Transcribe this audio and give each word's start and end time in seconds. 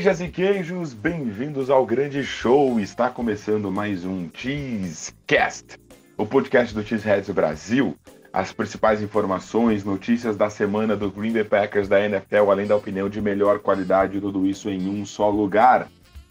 Queijas 0.00 0.20
e 0.22 0.28
queijos, 0.28 0.94
bem-vindos 0.94 1.68
ao 1.68 1.84
grande 1.84 2.24
show. 2.24 2.80
Está 2.80 3.10
começando 3.10 3.70
mais 3.70 4.02
um 4.02 4.30
Cheesecast, 4.32 5.78
o 6.16 6.24
podcast 6.24 6.74
do 6.74 6.82
Cheeseheads 6.82 7.28
Brasil. 7.28 7.94
As 8.32 8.50
principais 8.50 9.02
informações, 9.02 9.84
notícias 9.84 10.38
da 10.38 10.48
semana 10.48 10.96
do 10.96 11.10
Green 11.10 11.34
Bay 11.34 11.44
Packers 11.44 11.86
da 11.86 12.02
NFL, 12.02 12.50
além 12.50 12.66
da 12.66 12.76
opinião 12.76 13.10
de 13.10 13.20
melhor 13.20 13.58
qualidade, 13.58 14.18
tudo 14.22 14.46
isso 14.46 14.70
em 14.70 14.88
um 14.88 15.04
só 15.04 15.28
lugar. 15.28 15.86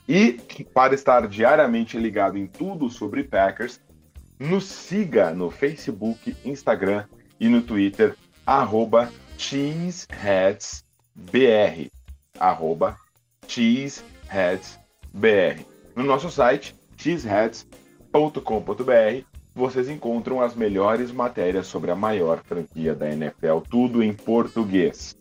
E 0.08 0.40
para 0.74 0.96
estar 0.96 1.28
diariamente 1.28 1.96
ligado 1.96 2.40
em 2.40 2.48
tudo 2.48 2.90
sobre 2.90 3.24
Packers, 3.24 3.80
nos 4.40 4.66
siga 4.66 5.30
no 5.30 5.52
Facebook, 5.52 6.36
Instagram 6.44 7.06
e 7.40 7.48
no 7.48 7.62
Twitter, 7.62 8.16
arroba 8.48 9.12
cheeseheadsbr, 9.38 10.82
arroba 12.40 12.98
cheeseheadsbr. 13.50 15.66
No 15.96 16.04
nosso 16.04 16.30
site, 16.30 16.76
cheeseheads.com.br, 16.96 19.26
vocês 19.56 19.90
encontram 19.90 20.40
as 20.40 20.56
melhores 20.56 21.12
matérias 21.12 21.68
sobre 21.68 21.92
a 21.92 21.96
maior 21.96 22.42
franquia 22.44 22.94
da 22.94 23.12
NFL, 23.12 23.60
tudo 23.70 24.04
em 24.04 24.14
português. 24.14 25.18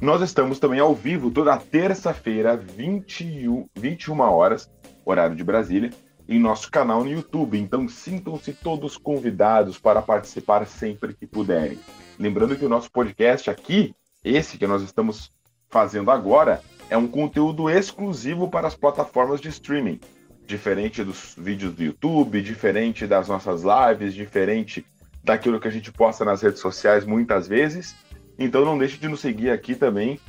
Nós 0.00 0.22
estamos 0.22 0.58
também 0.58 0.78
ao 0.78 0.94
vivo 0.94 1.30
toda 1.30 1.56
terça-feira, 1.56 2.56
21, 2.56 3.68
21 3.74 4.20
horas, 4.20 4.70
horário 5.04 5.34
de 5.34 5.42
Brasília, 5.42 5.90
em 6.28 6.38
nosso 6.38 6.70
canal 6.70 7.02
no 7.02 7.10
YouTube. 7.10 7.58
Então 7.58 7.88
sintam-se 7.88 8.52
todos 8.52 8.96
convidados 8.96 9.78
para 9.78 10.00
participar 10.00 10.66
sempre 10.66 11.14
que 11.14 11.26
puderem. 11.26 11.78
Lembrando 12.18 12.56
que 12.56 12.64
o 12.64 12.68
nosso 12.68 12.90
podcast 12.90 13.50
aqui, 13.50 13.94
esse 14.22 14.56
que 14.56 14.66
nós 14.66 14.82
estamos 14.82 15.32
fazendo 15.68 16.10
agora, 16.10 16.62
é 16.88 16.96
um 16.96 17.08
conteúdo 17.08 17.68
exclusivo 17.68 18.48
para 18.48 18.68
as 18.68 18.74
plataformas 18.74 19.40
de 19.40 19.48
streaming. 19.48 20.00
Diferente 20.46 21.02
dos 21.02 21.34
vídeos 21.36 21.74
do 21.74 21.82
YouTube, 21.82 22.40
diferente 22.40 23.06
das 23.06 23.28
nossas 23.28 23.62
lives, 23.62 24.14
diferente 24.14 24.86
daquilo 25.24 25.58
que 25.58 25.66
a 25.66 25.72
gente 25.72 25.90
posta 25.90 26.24
nas 26.24 26.42
redes 26.42 26.60
sociais 26.60 27.04
muitas 27.04 27.48
vezes. 27.48 27.96
Então 28.38 28.64
não 28.64 28.78
deixe 28.78 28.96
de 28.96 29.08
nos 29.08 29.20
seguir 29.20 29.50
aqui 29.50 29.74
também 29.74 30.20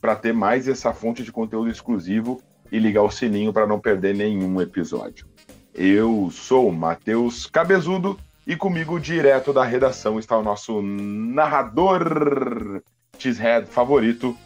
para 0.00 0.14
ter 0.14 0.32
mais 0.32 0.68
essa 0.68 0.92
fonte 0.92 1.24
de 1.24 1.32
conteúdo 1.32 1.70
exclusivo 1.70 2.40
e 2.70 2.78
ligar 2.78 3.02
o 3.02 3.10
sininho 3.10 3.52
para 3.52 3.66
não 3.66 3.80
perder 3.80 4.14
nenhum 4.14 4.60
episódio. 4.60 5.26
Eu 5.74 6.30
sou 6.30 6.70
Matheus 6.70 7.46
Cabezudo 7.46 8.16
e 8.46 8.54
comigo 8.54 9.00
direto 9.00 9.52
da 9.52 9.64
redação 9.64 10.18
está 10.18 10.38
o 10.38 10.42
nosso 10.42 10.80
narrador 10.82 12.82
Cheesehead 13.18 13.66
favorito, 13.66 14.36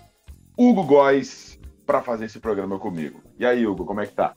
Hugo 0.57 0.85
Góes 0.85 1.58
para 1.89 2.03
fazer 2.03 2.27
esse 2.27 2.39
programa 2.39 2.79
comigo. 2.79 3.23
E 3.39 3.47
aí, 3.47 3.67
Hugo, 3.67 3.87
como 3.87 4.03
é 4.03 4.07
que 4.07 4.13
tá? 4.13 4.37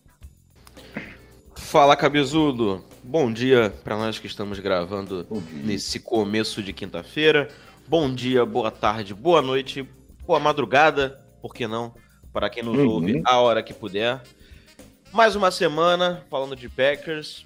Fala, 1.53 1.97
cabezudo. 1.97 2.81
Bom 3.03 3.29
dia 3.29 3.73
para 3.84 3.97
nós 3.97 4.17
que 4.17 4.25
estamos 4.25 4.57
gravando 4.59 5.28
nesse 5.51 6.00
começo 6.00 6.63
de 6.63 6.72
quinta-feira. 6.72 7.50
Bom 7.85 8.09
dia, 8.09 8.45
boa 8.45 8.72
tarde, 8.72 9.13
boa 9.13 9.41
noite, 9.41 9.85
boa 10.25 10.40
madrugada, 10.40 11.22
por 11.41 11.53
que 11.53 11.67
não? 11.67 11.94
Para 12.31 12.50
quem 12.50 12.63
nos 12.63 12.78
uhum. 12.78 12.88
ouve 12.88 13.22
a 13.25 13.38
hora 13.41 13.61
que 13.61 13.73
puder. 13.73 14.23
Mais 15.11 15.35
uma 15.35 15.51
semana 15.51 16.25
falando 16.29 16.56
de 16.56 16.69
Packers 16.69 17.45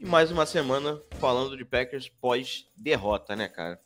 e 0.00 0.06
mais 0.06 0.30
uma 0.30 0.46
semana 0.46 0.98
falando 1.20 1.58
de 1.58 1.64
Packers 1.66 2.08
pós 2.08 2.64
derrota, 2.74 3.36
né, 3.36 3.48
cara? 3.48 3.78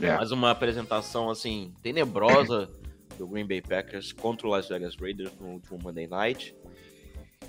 É. 0.00 0.16
Mais 0.16 0.32
uma 0.32 0.52
apresentação 0.52 1.28
assim 1.28 1.74
tenebrosa 1.82 2.70
do 3.16 3.26
Green 3.26 3.46
Bay 3.46 3.60
Packers 3.60 4.12
contra 4.12 4.46
o 4.46 4.50
Las 4.50 4.68
Vegas 4.68 4.96
Raiders 4.96 5.32
no 5.40 5.48
último 5.48 5.78
Monday 5.82 6.06
Night. 6.06 6.54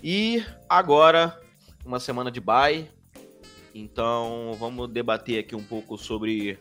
E 0.04 0.44
agora, 0.70 1.40
uma 1.86 2.00
semana 2.00 2.32
de 2.32 2.40
bye. 2.40 2.90
Então, 3.74 4.56
vamos 4.60 4.90
debater 4.90 5.40
aqui 5.40 5.56
um 5.56 5.64
pouco 5.64 5.98
sobre 5.98 6.58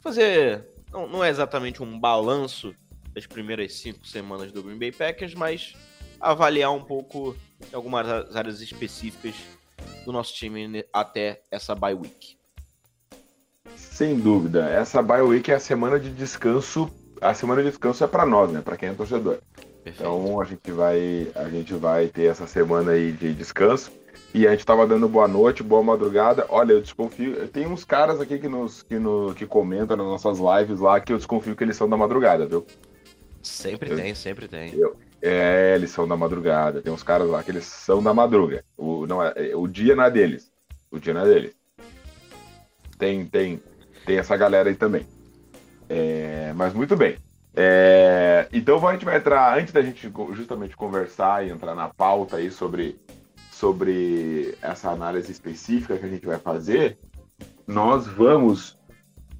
fazer. 0.00 0.64
Não, 0.92 1.08
não 1.08 1.24
é 1.24 1.30
exatamente 1.30 1.82
um 1.82 1.98
balanço 1.98 2.74
das 3.12 3.26
primeiras 3.26 3.74
cinco 3.74 4.06
semanas 4.06 4.52
do 4.52 4.62
Green 4.62 4.78
Bay 4.78 4.92
Packers, 4.92 5.34
mas 5.34 5.74
avaliar 6.20 6.72
um 6.72 6.82
pouco 6.82 7.36
algumas 7.72 8.34
áreas 8.36 8.60
específicas 8.60 9.34
do 10.04 10.12
nosso 10.12 10.34
time 10.34 10.84
até 10.92 11.42
essa 11.50 11.74
bye 11.74 11.94
week. 11.94 12.36
Sem 13.74 14.18
dúvida, 14.18 14.68
essa 14.70 15.02
bye 15.02 15.22
week 15.22 15.50
é 15.50 15.54
a 15.54 15.60
semana 15.60 15.98
de 15.98 16.10
descanso 16.10 16.90
a 17.30 17.34
semana 17.34 17.62
de 17.62 17.68
descanso 17.68 18.04
é 18.04 18.06
para 18.06 18.26
nós, 18.26 18.50
né? 18.50 18.60
Para 18.60 18.76
quem 18.76 18.88
é 18.88 18.92
torcedor. 18.92 19.38
Perfeito. 19.82 20.00
Então 20.02 20.40
a 20.40 20.44
gente 20.44 20.72
vai 20.72 21.28
a 21.34 21.48
gente 21.48 21.74
vai 21.74 22.08
ter 22.08 22.24
essa 22.24 22.46
semana 22.46 22.92
aí 22.92 23.12
de 23.12 23.32
descanso. 23.34 23.90
E 24.34 24.46
a 24.46 24.50
gente 24.50 24.66
tava 24.66 24.86
dando 24.86 25.08
boa 25.08 25.26
noite, 25.26 25.62
boa 25.62 25.82
madrugada. 25.82 26.44
Olha, 26.48 26.72
eu 26.72 26.82
desconfio. 26.82 27.48
Tem 27.48 27.66
uns 27.66 27.84
caras 27.84 28.20
aqui 28.20 28.38
que 28.38 28.48
nos 28.48 28.82
que, 28.82 28.98
no, 28.98 29.34
que 29.34 29.46
comentam 29.46 29.96
nas 29.96 30.06
nossas 30.06 30.38
lives 30.38 30.80
lá 30.80 31.00
que 31.00 31.12
eu 31.12 31.16
desconfio 31.16 31.56
que 31.56 31.64
eles 31.64 31.76
são 31.76 31.88
da 31.88 31.96
madrugada, 31.96 32.46
viu? 32.46 32.66
Sempre 33.42 33.92
eu, 33.92 33.96
tem, 33.96 34.14
sempre 34.14 34.48
tem. 34.48 34.74
Eu, 34.74 34.96
é, 35.22 35.74
eles 35.74 35.90
são 35.90 36.06
da 36.06 36.16
madrugada. 36.16 36.82
Tem 36.82 36.92
uns 36.92 37.02
caras 37.02 37.28
lá 37.28 37.42
que 37.42 37.50
eles 37.50 37.64
são 37.64 38.02
da 38.02 38.12
madruga. 38.12 38.64
O, 38.76 39.06
não 39.06 39.22
é, 39.22 39.34
o 39.54 39.66
dia 39.66 39.96
não 39.96 40.04
é 40.04 40.10
deles. 40.10 40.50
O 40.90 40.98
dia 40.98 41.14
não 41.14 41.22
é 41.22 41.24
deles. 41.24 41.56
Tem, 42.98 43.24
tem, 43.26 43.62
tem 44.04 44.18
essa 44.18 44.36
galera 44.36 44.68
aí 44.68 44.74
também. 44.74 45.06
É, 45.88 46.52
mas 46.54 46.72
muito 46.74 46.96
bem. 46.96 47.16
É, 47.54 48.48
então 48.52 48.86
a 48.86 48.92
gente 48.92 49.04
vai 49.04 49.16
entrar, 49.16 49.58
antes 49.58 49.72
da 49.72 49.80
gente 49.80 50.12
justamente 50.32 50.76
conversar 50.76 51.46
e 51.46 51.50
entrar 51.50 51.74
na 51.74 51.88
pauta 51.88 52.36
aí 52.36 52.50
sobre, 52.50 53.00
sobre 53.50 54.54
essa 54.60 54.90
análise 54.90 55.32
específica 55.32 55.96
que 55.96 56.04
a 56.04 56.08
gente 56.08 56.26
vai 56.26 56.38
fazer, 56.38 56.98
nós 57.66 58.06
vamos 58.06 58.78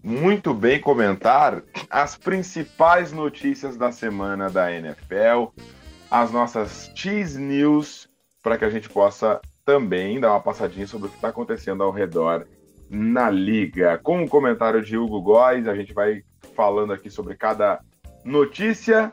muito 0.02 0.54
bem 0.54 0.80
comentar 0.80 1.62
as 1.90 2.16
principais 2.16 3.12
notícias 3.12 3.76
da 3.76 3.92
semana 3.92 4.48
da 4.48 4.72
NFL, 4.72 5.48
as 6.10 6.30
nossas 6.30 6.90
Cheese 6.94 7.38
News, 7.38 8.08
para 8.42 8.56
que 8.56 8.64
a 8.64 8.70
gente 8.70 8.88
possa 8.88 9.40
também 9.64 10.20
dar 10.20 10.30
uma 10.30 10.40
passadinha 10.40 10.86
sobre 10.86 11.08
o 11.08 11.10
que 11.10 11.16
está 11.16 11.28
acontecendo 11.28 11.82
ao 11.82 11.90
redor 11.90 12.46
na 12.88 13.28
liga. 13.28 13.98
Com 13.98 14.22
o 14.22 14.28
comentário 14.28 14.80
de 14.80 14.96
Hugo 14.96 15.20
Góes, 15.20 15.66
a 15.66 15.74
gente 15.74 15.92
vai 15.92 16.22
falando 16.56 16.92
aqui 16.92 17.10
sobre 17.10 17.36
cada 17.36 17.80
notícia. 18.24 19.12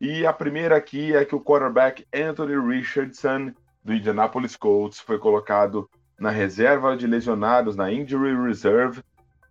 E 0.00 0.26
a 0.26 0.32
primeira 0.32 0.76
aqui 0.76 1.16
é 1.16 1.24
que 1.24 1.34
o 1.34 1.40
quarterback 1.40 2.06
Anthony 2.14 2.56
Richardson, 2.56 3.52
do 3.82 3.94
Indianapolis 3.94 4.54
Colts, 4.54 5.00
foi 5.00 5.18
colocado 5.18 5.88
na 6.18 6.30
reserva 6.30 6.96
de 6.96 7.06
lesionados, 7.06 7.74
na 7.74 7.90
injury 7.90 8.36
reserve, 8.36 9.02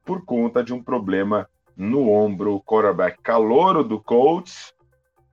por 0.06 0.24
conta 0.24 0.64
de 0.64 0.74
um 0.74 0.82
problema 0.82 1.50
no 1.76 2.10
ombro. 2.10 2.56
O 2.56 2.62
quarterback 2.62 3.20
calouro 3.22 3.84
do 3.84 4.00
Colts 4.00 4.74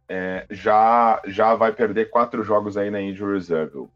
é, 0.08 0.46
já, 0.50 1.20
já 1.26 1.54
vai 1.54 1.72
perder 1.72 2.10
quatro 2.10 2.42
jogos 2.42 2.76
aí 2.76 2.90
na 2.90 3.00
injury 3.00 3.34
reserve. 3.34 3.88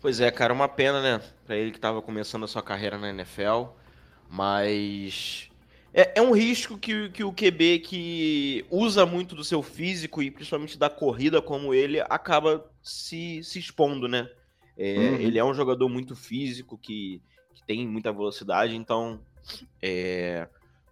Pois 0.00 0.20
é, 0.20 0.30
cara, 0.30 0.52
uma 0.52 0.68
pena, 0.68 1.02
né? 1.02 1.20
Para 1.44 1.56
ele 1.56 1.72
que 1.72 1.78
estava 1.78 2.00
começando 2.00 2.44
a 2.44 2.48
sua 2.48 2.62
carreira 2.62 2.96
na 2.96 3.10
NFL, 3.10 3.64
mas 4.30 5.47
é, 5.98 6.12
é 6.14 6.22
um 6.22 6.30
risco 6.30 6.78
que, 6.78 7.08
que 7.08 7.24
o 7.24 7.32
QB 7.32 7.80
que 7.80 8.64
usa 8.70 9.04
muito 9.04 9.34
do 9.34 9.42
seu 9.42 9.60
físico 9.64 10.22
e 10.22 10.30
principalmente 10.30 10.78
da 10.78 10.88
corrida 10.88 11.42
como 11.42 11.74
ele 11.74 12.00
acaba 12.02 12.64
se, 12.80 13.42
se 13.42 13.58
expondo, 13.58 14.06
né? 14.06 14.30
É, 14.76 14.96
uhum. 14.96 15.14
Ele 15.16 15.38
é 15.40 15.44
um 15.44 15.52
jogador 15.52 15.88
muito 15.88 16.14
físico, 16.14 16.78
que, 16.78 17.20
que 17.52 17.66
tem 17.66 17.84
muita 17.84 18.12
velocidade, 18.12 18.76
então 18.76 19.20
é, 19.82 20.46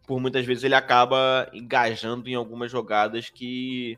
por 0.08 0.18
muitas 0.18 0.44
vezes 0.44 0.64
ele 0.64 0.74
acaba 0.74 1.48
engajando 1.52 2.28
em 2.28 2.34
algumas 2.34 2.68
jogadas 2.68 3.30
que, 3.30 3.96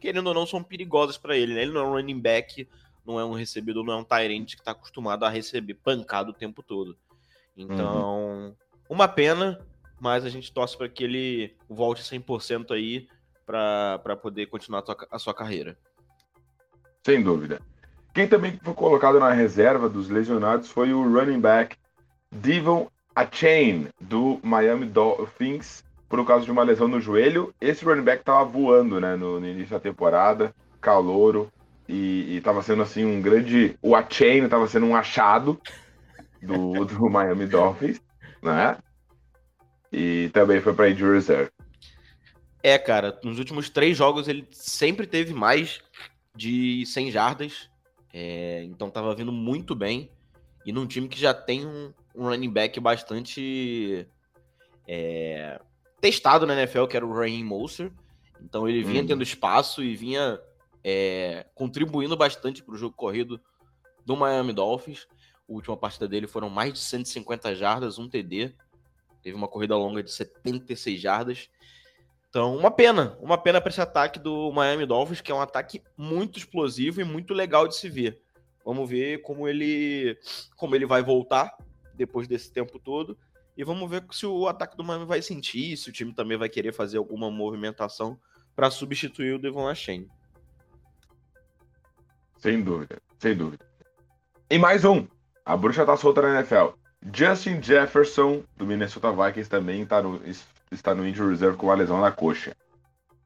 querendo 0.00 0.28
ou 0.28 0.34
não, 0.34 0.46
são 0.46 0.62
perigosas 0.62 1.18
para 1.18 1.36
ele. 1.36 1.54
Né? 1.54 1.62
Ele 1.62 1.72
não 1.72 1.80
é 1.80 1.84
um 1.88 1.92
running 1.94 2.20
back, 2.20 2.68
não 3.04 3.18
é 3.18 3.24
um 3.24 3.32
recebedor, 3.32 3.82
não 3.82 3.94
é 3.94 3.96
um 3.96 4.04
Tyrant 4.04 4.54
que 4.54 4.60
está 4.60 4.70
acostumado 4.70 5.24
a 5.24 5.28
receber 5.28 5.74
pancada 5.74 6.30
o 6.30 6.34
tempo 6.34 6.62
todo. 6.62 6.96
Então, 7.56 8.28
uhum. 8.28 8.54
uma 8.88 9.08
pena, 9.08 9.60
mas 10.00 10.24
a 10.24 10.28
gente 10.28 10.52
torce 10.52 10.76
para 10.76 10.88
que 10.88 11.04
ele 11.04 11.54
volte 11.68 12.02
100% 12.02 12.72
aí 12.72 13.08
para 13.44 14.16
poder 14.16 14.46
continuar 14.46 14.84
a, 14.86 15.16
a 15.16 15.18
sua 15.18 15.34
carreira. 15.34 15.76
Sem 17.04 17.22
dúvida. 17.22 17.60
Quem 18.12 18.26
também 18.26 18.58
foi 18.62 18.74
colocado 18.74 19.20
na 19.20 19.30
reserva 19.30 19.88
dos 19.88 20.08
lesionados 20.08 20.70
foi 20.70 20.92
o 20.92 21.02
running 21.02 21.40
back 21.40 21.76
Devon 22.30 22.90
Achain, 23.14 23.88
do 24.00 24.40
Miami 24.42 24.86
Dolphins, 24.86 25.84
por 26.08 26.24
causa 26.26 26.44
de 26.44 26.50
uma 26.50 26.62
lesão 26.62 26.88
no 26.88 27.00
joelho. 27.00 27.54
Esse 27.60 27.84
running 27.84 28.02
back 28.02 28.20
estava 28.20 28.44
voando 28.44 29.00
né, 29.00 29.16
no, 29.16 29.40
no, 29.40 29.46
início 29.46 29.70
da 29.70 29.80
temporada, 29.80 30.54
calouro, 30.80 31.50
e 31.88 32.36
estava 32.36 32.62
sendo 32.62 32.82
assim 32.82 33.04
um 33.04 33.22
grande. 33.22 33.78
O 33.80 33.94
Achain 33.94 34.44
estava 34.44 34.66
sendo 34.66 34.86
um 34.86 34.96
achado 34.96 35.60
do, 36.42 36.84
do 36.84 37.08
Miami 37.08 37.46
Dolphins, 37.46 38.00
né? 38.42 38.76
E 39.92 40.30
também 40.32 40.60
foi 40.60 40.74
para 40.74 40.90
injury 40.90 41.14
reserve. 41.14 41.50
É, 42.62 42.78
cara, 42.78 43.18
nos 43.22 43.38
últimos 43.38 43.70
três 43.70 43.96
jogos 43.96 44.28
ele 44.28 44.46
sempre 44.50 45.06
teve 45.06 45.32
mais 45.32 45.80
de 46.34 46.84
100 46.86 47.10
jardas, 47.10 47.70
é, 48.12 48.64
então 48.64 48.90
tava 48.90 49.14
vindo 49.14 49.32
muito 49.32 49.74
bem. 49.74 50.10
E 50.64 50.72
num 50.72 50.86
time 50.86 51.08
que 51.08 51.18
já 51.18 51.32
tem 51.32 51.64
um, 51.64 51.92
um 52.14 52.24
running 52.24 52.50
back 52.50 52.80
bastante 52.80 54.06
é, 54.86 55.60
testado 56.00 56.46
na 56.46 56.54
NFL, 56.54 56.86
que 56.86 56.96
era 56.96 57.06
o 57.06 57.12
Raheem 57.12 57.44
Mostert. 57.44 57.92
Então 58.42 58.68
ele 58.68 58.82
vinha 58.82 59.02
hum. 59.02 59.06
tendo 59.06 59.22
espaço 59.22 59.82
e 59.82 59.94
vinha 59.94 60.40
é, 60.82 61.46
contribuindo 61.54 62.16
bastante 62.16 62.62
para 62.62 62.74
o 62.74 62.78
jogo 62.78 62.94
corrido 62.96 63.40
do 64.04 64.16
Miami 64.16 64.52
Dolphins. 64.52 65.06
A 65.48 65.52
última 65.52 65.76
partida 65.76 66.08
dele 66.08 66.26
foram 66.26 66.50
mais 66.50 66.72
de 66.72 66.78
150 66.80 67.54
jardas, 67.54 67.98
um 67.98 68.08
TD. 68.08 68.54
Teve 69.26 69.36
uma 69.36 69.48
corrida 69.48 69.76
longa 69.76 70.04
de 70.04 70.12
76 70.12 71.00
jardas. 71.00 71.50
Então, 72.28 72.56
uma 72.56 72.70
pena, 72.70 73.18
uma 73.20 73.36
pena 73.36 73.60
para 73.60 73.70
esse 73.70 73.80
ataque 73.80 74.20
do 74.20 74.52
Miami 74.52 74.86
Dolphins, 74.86 75.20
que 75.20 75.32
é 75.32 75.34
um 75.34 75.40
ataque 75.40 75.82
muito 75.96 76.38
explosivo 76.38 77.00
e 77.00 77.04
muito 77.04 77.34
legal 77.34 77.66
de 77.66 77.74
se 77.74 77.88
ver. 77.88 78.22
Vamos 78.64 78.88
ver 78.88 79.22
como 79.22 79.48
ele, 79.48 80.16
como 80.54 80.76
ele 80.76 80.86
vai 80.86 81.02
voltar 81.02 81.52
depois 81.92 82.28
desse 82.28 82.52
tempo 82.52 82.78
todo. 82.78 83.18
E 83.56 83.64
vamos 83.64 83.90
ver 83.90 84.04
se 84.12 84.24
o 84.26 84.46
ataque 84.46 84.76
do 84.76 84.84
Miami 84.84 85.06
vai 85.06 85.20
sentir, 85.20 85.76
se 85.76 85.90
o 85.90 85.92
time 85.92 86.14
também 86.14 86.38
vai 86.38 86.48
querer 86.48 86.72
fazer 86.72 86.98
alguma 86.98 87.28
movimentação 87.28 88.16
para 88.54 88.70
substituir 88.70 89.34
o 89.34 89.40
Devon 89.40 89.66
Achane. 89.66 90.08
Sem 92.38 92.62
dúvida, 92.62 93.02
sem 93.18 93.36
dúvida. 93.36 93.68
E 94.48 94.56
mais 94.56 94.84
um. 94.84 95.04
A 95.44 95.56
bruxa 95.56 95.84
tá 95.84 95.96
solta 95.96 96.22
na 96.22 96.34
NFL. 96.36 96.85
Justin 97.12 97.62
Jefferson, 97.62 98.42
do 98.56 98.66
Minnesota 98.66 99.12
Vikings, 99.12 99.48
também 99.48 99.84
tá 99.84 100.02
no, 100.02 100.20
está 100.70 100.94
no 100.94 101.06
injury 101.06 101.30
reserve 101.30 101.56
com 101.56 101.66
uma 101.66 101.74
lesão 101.74 102.00
na 102.00 102.10
coxa. 102.10 102.54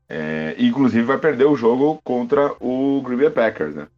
É, 0.09 0.56
inclusive 0.59 1.05
vai 1.05 1.19
perder 1.19 1.44
o 1.44 1.56
jogo 1.56 2.00
contra 2.03 2.53
o 2.61 3.00
Green 3.03 3.17
Bay 3.17 3.31
Packers, 3.31 3.75
né? 3.75 3.88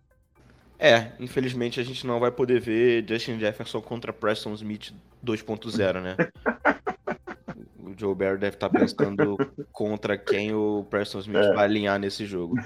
É, 0.78 1.12
infelizmente 1.18 1.80
a 1.80 1.84
gente 1.84 2.06
não 2.06 2.18
vai 2.18 2.30
poder 2.30 2.60
ver 2.60 3.04
Justin 3.08 3.38
Jefferson 3.38 3.80
contra 3.80 4.12
Preston 4.12 4.52
Smith 4.54 4.92
2.0, 5.24 6.00
né? 6.02 6.16
o 7.78 7.94
Joe 7.96 8.14
Barry 8.14 8.38
deve 8.38 8.56
estar 8.56 8.68
tá 8.68 8.78
pensando 8.78 9.38
contra 9.70 10.18
quem 10.18 10.52
o 10.52 10.84
Preston 10.90 11.20
Smith 11.20 11.44
é. 11.44 11.54
vai 11.54 11.64
alinhar 11.64 11.98
nesse 11.98 12.26
jogo. 12.26 12.56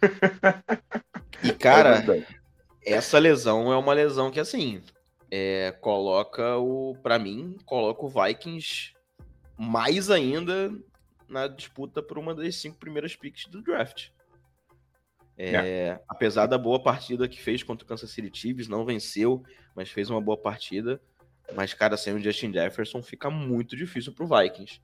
E, 1.42 1.52
cara, 1.52 2.02
é 2.82 2.94
essa 2.94 3.18
lesão 3.18 3.70
é 3.70 3.76
uma 3.76 3.92
lesão 3.92 4.30
que, 4.30 4.40
assim, 4.40 4.80
é, 5.30 5.72
coloca 5.80 6.56
o. 6.56 6.96
para 7.02 7.18
mim, 7.18 7.56
coloca 7.64 8.04
o 8.04 8.08
Vikings 8.08 8.94
mais 9.58 10.10
ainda 10.10 10.72
na 11.28 11.48
disputa 11.48 12.02
por 12.02 12.18
uma 12.18 12.34
das 12.34 12.56
cinco 12.56 12.78
primeiras 12.78 13.16
picks 13.16 13.46
do 13.46 13.62
draft. 13.62 14.10
É, 15.36 15.54
é. 15.54 16.00
Apesar 16.08 16.46
da 16.46 16.56
boa 16.56 16.82
partida 16.82 17.28
que 17.28 17.40
fez 17.40 17.62
contra 17.62 17.84
o 17.84 17.88
Kansas 17.88 18.10
City 18.10 18.30
Chiefs, 18.32 18.68
não 18.68 18.84
venceu, 18.84 19.42
mas 19.74 19.90
fez 19.90 20.08
uma 20.08 20.20
boa 20.20 20.36
partida. 20.36 21.00
Mas, 21.54 21.74
cara, 21.74 21.96
sem 21.96 22.14
o 22.14 22.22
Justin 22.22 22.52
Jefferson 22.52 23.02
fica 23.02 23.30
muito 23.30 23.76
difícil 23.76 24.12
pro 24.12 24.26
Vikings. 24.26 24.80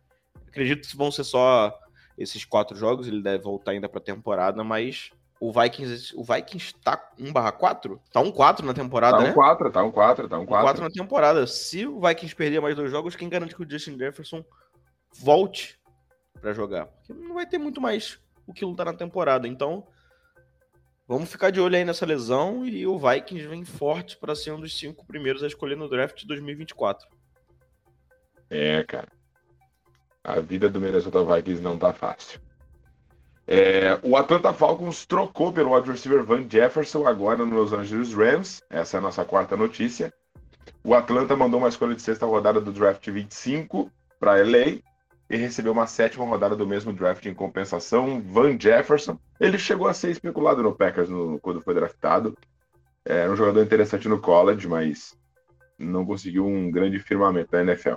Acredito 0.46 0.88
que 0.88 0.96
vão 0.96 1.10
ser 1.10 1.24
só 1.24 1.76
esses 2.16 2.44
quatro 2.44 2.76
jogos, 2.76 3.08
ele 3.08 3.22
deve 3.22 3.42
voltar 3.42 3.72
ainda 3.72 3.88
pra 3.88 4.00
temporada, 4.00 4.62
mas 4.62 5.10
o 5.42 5.52
Vikings, 5.52 6.14
o 6.14 6.22
Vikings 6.22 6.72
tá 6.84 6.96
1/4? 7.18 7.98
Tá 8.12 8.20
1-4 8.20 8.64
na 8.64 8.72
temporada, 8.72 9.16
tá 9.16 9.24
um 9.24 9.26
né? 9.26 9.32
4, 9.32 9.72
tá 9.72 9.82
1-4, 9.82 10.28
tá 10.28 10.38
1-4. 10.38 10.46
4 10.46 10.82
na 10.84 10.88
temporada. 10.88 11.46
Se 11.48 11.84
o 11.84 12.00
Vikings 12.00 12.36
perder 12.36 12.60
mais 12.60 12.76
dois 12.76 12.92
jogos, 12.92 13.16
quem 13.16 13.28
garante 13.28 13.56
que 13.56 13.60
o 13.60 13.68
Justin 13.68 13.98
Jefferson 13.98 14.44
volte 15.18 15.80
para 16.40 16.52
jogar? 16.52 16.86
Porque 16.86 17.12
não 17.12 17.34
vai 17.34 17.44
ter 17.44 17.58
muito 17.58 17.80
mais 17.80 18.20
o 18.46 18.54
que 18.54 18.64
lutar 18.64 18.86
na 18.86 18.94
temporada. 18.94 19.48
Então, 19.48 19.84
vamos 21.08 21.28
ficar 21.28 21.50
de 21.50 21.60
olho 21.60 21.74
aí 21.74 21.84
nessa 21.84 22.06
lesão 22.06 22.64
e 22.64 22.86
o 22.86 22.96
Vikings 22.96 23.48
vem 23.48 23.64
forte 23.64 24.16
para 24.16 24.36
ser 24.36 24.52
um 24.52 24.60
dos 24.60 24.78
cinco 24.78 25.04
primeiros 25.04 25.42
a 25.42 25.48
escolher 25.48 25.76
no 25.76 25.88
draft 25.90 26.20
de 26.20 26.26
2024. 26.28 27.08
É, 28.48 28.84
cara. 28.84 29.08
A 30.22 30.38
vida 30.38 30.70
do 30.70 30.80
Minnesota 30.80 31.24
Vikings 31.24 31.60
não 31.60 31.76
tá 31.76 31.92
fácil. 31.92 32.40
É, 33.46 33.98
o 34.02 34.16
Atlanta 34.16 34.52
Falcons 34.52 35.04
trocou 35.04 35.52
pelo 35.52 35.74
wide 35.74 35.90
receiver 35.90 36.22
Van 36.22 36.48
Jefferson 36.48 37.06
agora 37.06 37.44
no 37.44 37.56
Los 37.56 37.72
Angeles 37.72 38.14
Rams. 38.14 38.62
Essa 38.70 38.96
é 38.96 38.98
a 38.98 39.02
nossa 39.02 39.24
quarta 39.24 39.56
notícia. 39.56 40.12
O 40.84 40.94
Atlanta 40.94 41.36
mandou 41.36 41.58
uma 41.58 41.68
escolha 41.68 41.94
de 41.94 42.02
sexta 42.02 42.26
rodada 42.26 42.60
do 42.60 42.72
draft 42.72 43.08
25 43.08 43.90
para 44.18 44.36
LA 44.36 44.80
e 45.28 45.36
recebeu 45.36 45.72
uma 45.72 45.86
sétima 45.86 46.24
rodada 46.24 46.54
do 46.54 46.66
mesmo 46.66 46.92
draft 46.92 47.24
em 47.26 47.34
compensação. 47.34 48.20
Van 48.20 48.58
Jefferson. 48.58 49.18
Ele 49.40 49.58
chegou 49.58 49.88
a 49.88 49.94
ser 49.94 50.10
especulado 50.10 50.62
no 50.62 50.74
Packers 50.74 51.08
no, 51.08 51.38
quando 51.40 51.60
foi 51.60 51.74
draftado. 51.74 52.36
Era 53.04 53.30
um 53.30 53.36
jogador 53.36 53.62
interessante 53.62 54.08
no 54.08 54.20
college, 54.20 54.68
mas 54.68 55.16
não 55.78 56.06
conseguiu 56.06 56.46
um 56.46 56.70
grande 56.70 56.98
firmamento 57.00 57.48
na 57.52 57.62
NFL. 57.62 57.94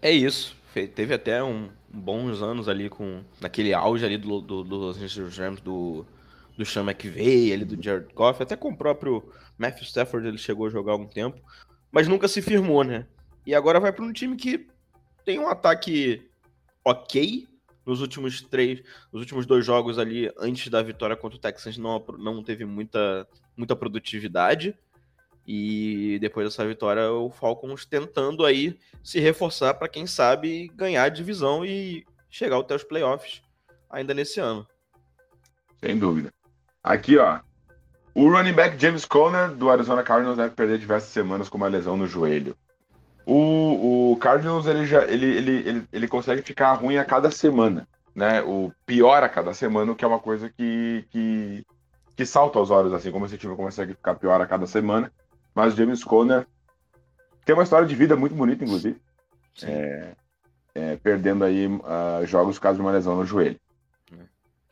É 0.00 0.10
isso. 0.10 0.56
Teve 0.72 1.14
até 1.14 1.42
um, 1.42 1.68
bons 1.88 2.42
anos 2.42 2.68
ali 2.68 2.88
com 2.88 3.24
naquele 3.40 3.74
auge 3.74 4.04
ali 4.04 4.16
do, 4.16 4.40
do, 4.40 4.62
do 4.62 4.76
Los 4.76 4.96
Angeles 4.96 5.36
Rams 5.36 5.60
do, 5.60 6.06
do 6.56 6.64
Sean 6.64 6.84
McVay, 6.84 7.52
ali 7.52 7.64
do 7.64 7.82
Jared 7.82 8.12
Goff, 8.14 8.42
até 8.42 8.56
com 8.56 8.70
o 8.70 8.76
próprio 8.76 9.32
Matthew 9.58 9.84
Stafford 9.84 10.28
ele 10.28 10.38
chegou 10.38 10.66
a 10.66 10.70
jogar 10.70 10.92
algum 10.92 11.06
tempo, 11.06 11.40
mas 11.90 12.06
nunca 12.06 12.28
se 12.28 12.40
firmou, 12.40 12.84
né? 12.84 13.06
E 13.44 13.54
agora 13.54 13.80
vai 13.80 13.92
para 13.92 14.04
um 14.04 14.12
time 14.12 14.36
que 14.36 14.68
tem 15.24 15.38
um 15.38 15.48
ataque 15.48 16.22
ok 16.84 17.48
nos 17.84 18.00
últimos 18.00 18.40
três, 18.42 18.82
nos 19.12 19.22
últimos 19.22 19.46
dois 19.46 19.64
jogos 19.64 19.98
ali 19.98 20.30
antes 20.38 20.68
da 20.68 20.82
vitória 20.82 21.16
contra 21.16 21.36
o 21.36 21.40
Texans 21.40 21.76
não, 21.76 22.04
não 22.18 22.42
teve 22.42 22.64
muita, 22.64 23.26
muita 23.56 23.74
produtividade. 23.74 24.76
E 25.52 26.16
depois 26.20 26.46
dessa 26.46 26.64
vitória, 26.64 27.10
o 27.10 27.28
Falcons 27.28 27.84
tentando 27.84 28.46
aí 28.46 28.78
se 29.02 29.18
reforçar 29.18 29.74
para 29.74 29.88
quem 29.88 30.06
sabe 30.06 30.68
ganhar 30.76 31.02
a 31.02 31.08
divisão 31.08 31.64
e 31.64 32.06
chegar 32.30 32.56
até 32.56 32.72
os 32.72 32.84
playoffs 32.84 33.42
ainda 33.90 34.14
nesse 34.14 34.38
ano. 34.38 34.64
Sem 35.84 35.98
dúvida. 35.98 36.32
Aqui, 36.84 37.18
ó. 37.18 37.40
O 38.14 38.30
running 38.30 38.52
back 38.52 38.80
James 38.80 39.04
Conner 39.04 39.50
do 39.50 39.68
Arizona 39.68 40.04
Cardinals 40.04 40.36
deve 40.36 40.54
perder 40.54 40.78
diversas 40.78 41.10
semanas 41.10 41.48
com 41.48 41.56
uma 41.56 41.66
lesão 41.66 41.96
no 41.96 42.06
joelho. 42.06 42.56
O, 43.26 44.12
o 44.12 44.16
Cardinals 44.18 44.68
ele 44.68 44.86
já 44.86 45.02
ele, 45.04 45.26
ele, 45.26 45.68
ele, 45.68 45.88
ele 45.92 46.06
consegue 46.06 46.42
ficar 46.42 46.74
ruim 46.74 46.96
a 46.96 47.04
cada 47.04 47.28
semana, 47.28 47.88
né? 48.14 48.40
O 48.42 48.72
pior 48.86 49.24
a 49.24 49.28
cada 49.28 49.52
semana, 49.52 49.90
o 49.90 49.96
que 49.96 50.04
é 50.04 50.08
uma 50.08 50.20
coisa 50.20 50.48
que, 50.48 51.04
que, 51.10 51.66
que 52.14 52.24
salta 52.24 52.56
aos 52.56 52.70
olhos, 52.70 52.92
assim 52.92 53.10
como 53.10 53.26
esse 53.26 53.36
time 53.36 53.56
consegue 53.56 53.94
ficar 53.94 54.14
pior 54.14 54.40
a 54.40 54.46
cada 54.46 54.64
semana. 54.64 55.10
Mas 55.54 55.74
James 55.74 56.04
Conner 56.04 56.46
tem 57.44 57.54
uma 57.54 57.64
história 57.64 57.86
de 57.86 57.94
vida 57.94 58.16
muito 58.16 58.34
bonita, 58.34 58.64
inclusive. 58.64 59.00
É, 59.62 60.14
é, 60.74 60.96
perdendo 60.96 61.44
aí 61.44 61.66
uh, 61.66 62.24
jogos 62.24 62.56
por 62.56 62.62
causa 62.62 62.76
de 62.76 62.82
uma 62.82 62.92
lesão 62.92 63.16
no 63.16 63.24
joelho. 63.24 63.58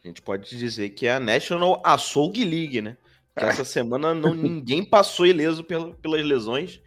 A 0.05 0.07
gente 0.07 0.23
pode 0.23 0.57
dizer 0.57 0.91
que 0.91 1.07
é 1.07 1.15
a 1.15 1.21
National 1.21 1.83
Açougue 1.85 2.45
League, 2.45 2.81
né? 2.81 2.97
Que 3.37 3.45
essa 3.45 3.65
semana 3.65 4.15
não, 4.15 4.33
ninguém 4.33 4.85
passou 4.85 5.27
ileso 5.27 5.65
pela, 5.65 5.93
pelas 5.95 6.25
lesões. 6.25 6.81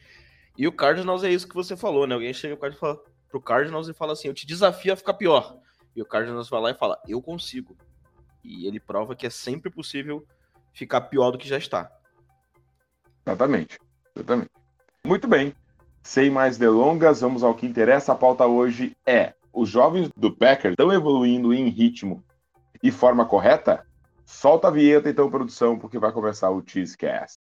E 0.57 0.67
o 0.67 0.71
Cardinals 0.71 1.23
é 1.23 1.29
isso 1.29 1.47
que 1.47 1.53
você 1.55 1.75
falou, 1.75 2.07
né? 2.07 2.15
Alguém 2.15 2.33
chega 2.33 2.55
pro 2.57 3.41
Cardinals 3.41 3.87
e 3.89 3.93
fala 3.93 4.13
assim: 4.13 4.27
Eu 4.27 4.33
te 4.33 4.47
desafio 4.47 4.93
a 4.93 4.95
ficar 4.95 5.13
pior. 5.13 5.57
E 5.95 6.01
o 6.01 6.05
Cardinals 6.05 6.49
vai 6.49 6.61
lá 6.61 6.71
e 6.71 6.75
fala: 6.75 6.99
Eu 7.07 7.21
consigo. 7.21 7.77
E 8.43 8.65
ele 8.65 8.79
prova 8.79 9.15
que 9.15 9.27
é 9.27 9.29
sempre 9.29 9.69
possível 9.69 10.25
ficar 10.73 11.01
pior 11.01 11.31
do 11.31 11.37
que 11.37 11.47
já 11.47 11.57
está. 11.57 11.91
Exatamente. 13.25 13.79
Exatamente. 14.15 14.49
Muito 15.05 15.27
bem. 15.27 15.53
Sem 16.03 16.29
mais 16.29 16.57
delongas, 16.57 17.21
vamos 17.21 17.43
ao 17.43 17.53
que 17.53 17.65
interessa. 17.65 18.13
A 18.13 18.15
pauta 18.15 18.45
hoje 18.45 18.95
é: 19.05 19.33
os 19.53 19.69
jovens 19.69 20.09
do 20.15 20.35
Packers 20.35 20.73
estão 20.73 20.91
evoluindo 20.91 21.53
em 21.53 21.69
ritmo 21.69 22.23
e 22.81 22.91
forma 22.91 23.25
correta? 23.25 23.85
Solta 24.25 24.69
a 24.69 24.71
vinheta 24.71 25.09
então, 25.09 25.29
produção, 25.29 25.77
porque 25.77 25.99
vai 25.99 26.11
começar 26.11 26.49
o 26.49 26.63
Cheesecast. 26.65 27.37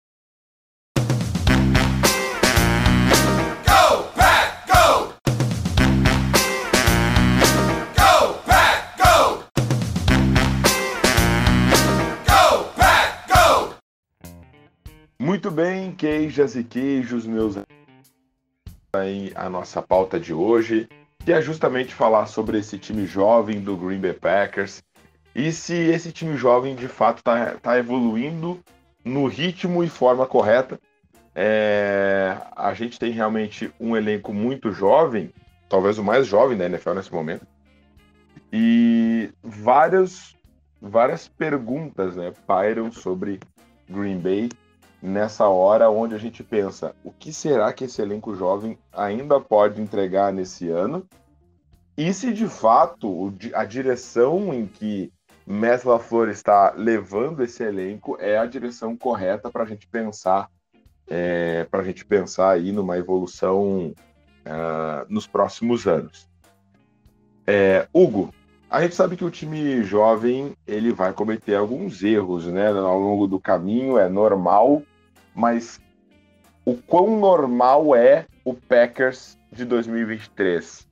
Queijas 15.98 16.54
e 16.54 16.62
queijos, 16.62 17.26
meus 17.26 17.56
aí 18.92 19.32
a 19.34 19.50
nossa 19.50 19.82
pauta 19.82 20.18
de 20.18 20.32
hoje, 20.32 20.88
que 21.24 21.32
é 21.32 21.42
justamente 21.42 21.92
falar 21.92 22.26
sobre 22.26 22.58
esse 22.58 22.78
time 22.78 23.04
jovem 23.04 23.60
do 23.60 23.76
Green 23.76 24.00
Bay 24.00 24.14
Packers 24.14 24.82
e 25.34 25.52
se 25.52 25.74
esse 25.74 26.12
time 26.12 26.36
jovem 26.36 26.74
de 26.74 26.88
fato 26.88 27.18
está 27.18 27.56
tá 27.56 27.76
evoluindo 27.76 28.60
no 29.04 29.26
ritmo 29.26 29.82
e 29.82 29.88
forma 29.88 30.26
correta. 30.26 30.78
É, 31.34 32.36
a 32.56 32.72
gente 32.74 32.98
tem 32.98 33.12
realmente 33.12 33.70
um 33.78 33.96
elenco 33.96 34.32
muito 34.32 34.72
jovem, 34.72 35.32
talvez 35.68 35.98
o 35.98 36.04
mais 36.04 36.26
jovem 36.26 36.56
da 36.56 36.66
NFL 36.66 36.94
nesse 36.94 37.12
momento. 37.12 37.46
E 38.52 39.30
várias, 39.42 40.34
várias 40.80 41.28
perguntas 41.28 42.16
né, 42.16 42.32
pairam 42.46 42.90
sobre 42.90 43.38
Green 43.88 44.18
Bay 44.18 44.48
nessa 45.00 45.46
hora 45.48 45.90
onde 45.90 46.14
a 46.14 46.18
gente 46.18 46.42
pensa 46.42 46.94
o 47.04 47.12
que 47.12 47.32
será 47.32 47.72
que 47.72 47.84
esse 47.84 48.02
elenco 48.02 48.34
jovem 48.34 48.78
ainda 48.92 49.40
pode 49.40 49.80
entregar 49.80 50.32
nesse 50.32 50.68
ano 50.68 51.06
e 51.96 52.12
se 52.12 52.32
de 52.32 52.48
fato 52.48 53.32
a 53.54 53.64
direção 53.64 54.52
em 54.52 54.66
que 54.66 55.12
Matt 55.46 55.84
LaFleur 55.84 56.28
está 56.28 56.72
levando 56.76 57.42
esse 57.42 57.62
elenco 57.62 58.16
é 58.20 58.36
a 58.36 58.46
direção 58.46 58.96
correta 58.96 59.50
para 59.50 59.62
a 59.62 59.66
gente 59.66 59.86
pensar 59.86 60.50
é, 61.08 61.64
para 61.64 61.80
a 61.80 61.84
gente 61.84 62.04
pensar 62.04 62.50
aí 62.50 62.70
numa 62.70 62.98
evolução 62.98 63.94
uh, 64.48 65.06
nos 65.08 65.26
próximos 65.26 65.86
anos. 65.86 66.28
É, 67.46 67.88
Hugo, 67.92 68.32
a 68.70 68.82
gente 68.82 68.94
sabe 68.94 69.16
que 69.16 69.24
o 69.24 69.30
time 69.30 69.82
jovem 69.82 70.54
ele 70.66 70.92
vai 70.92 71.12
cometer 71.12 71.54
alguns 71.54 72.02
erros, 72.02 72.46
né, 72.46 72.68
ao 72.68 72.98
longo 72.98 73.26
do 73.26 73.40
caminho, 73.40 73.98
é 73.98 74.08
normal, 74.08 74.82
mas 75.34 75.80
o 76.64 76.74
quão 76.74 77.18
normal 77.18 77.96
é 77.96 78.26
o 78.44 78.52
Packers 78.52 79.38
de 79.50 79.64
2023? 79.64 80.86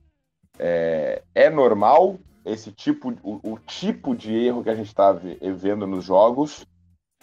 É, 0.57 1.21
é 1.35 1.49
normal 1.51 2.17
esse 2.43 2.71
tipo, 2.71 3.13
o, 3.21 3.53
o, 3.53 3.59
tipo 3.59 4.15
de 4.15 4.33
erro 4.33 4.63
que 4.63 4.69
a 4.69 4.75
gente 4.75 4.87
está 4.87 5.11
vendo 5.11 5.85
nos 5.85 6.05
jogos, 6.05 6.65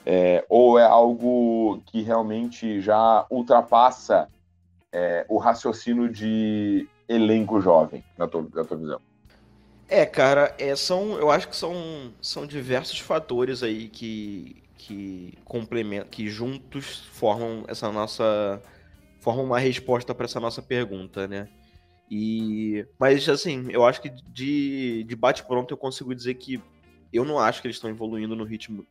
é, 0.06 0.44
ou 0.48 0.78
é 0.78 0.84
algo 0.84 1.80
que 1.86 2.02
realmente 2.02 2.80
já 2.80 3.26
ultrapassa 3.28 4.28
é, 4.92 5.26
o 5.28 5.38
raciocínio 5.38 6.08
de 6.08 6.86
elenco 7.08 7.60
jovem, 7.60 8.04
na 8.16 8.28
tua, 8.28 8.46
na 8.54 8.64
tua 8.64 8.76
visão? 8.76 9.00
É, 9.88 10.06
cara, 10.06 10.54
é, 10.58 10.74
são, 10.74 11.18
eu 11.18 11.30
acho 11.30 11.48
que 11.48 11.56
são, 11.56 12.12
são 12.20 12.46
diversos 12.46 12.98
fatores 12.98 13.62
aí 13.62 13.88
que, 13.88 14.62
que 14.78 15.36
complementam, 15.44 16.08
que 16.08 16.28
juntos 16.28 17.00
formam 17.12 17.64
essa 17.68 17.92
nossa, 17.92 18.62
formam 19.20 19.44
uma 19.44 19.58
resposta 19.58 20.14
para 20.14 20.24
essa 20.24 20.40
nossa 20.40 20.62
pergunta, 20.62 21.28
né? 21.28 21.48
E, 22.10 22.86
mas 22.98 23.28
assim, 23.28 23.66
eu 23.70 23.84
acho 23.84 24.00
que 24.00 24.08
de, 24.08 25.04
de 25.04 25.16
bate 25.16 25.44
pronto 25.44 25.72
eu 25.72 25.78
consigo 25.78 26.14
dizer 26.14 26.34
que 26.34 26.60
eu 27.12 27.24
não 27.24 27.38
acho 27.38 27.60
que 27.60 27.66
eles 27.66 27.76
estão 27.76 27.90
evoluindo 27.90 28.34
no 28.34 28.44
ritmo 28.44 28.86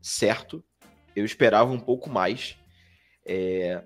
certo. 0.00 0.62
Eu 1.14 1.24
esperava 1.24 1.72
um 1.72 1.80
pouco 1.80 2.10
mais, 2.10 2.56
é, 3.24 3.84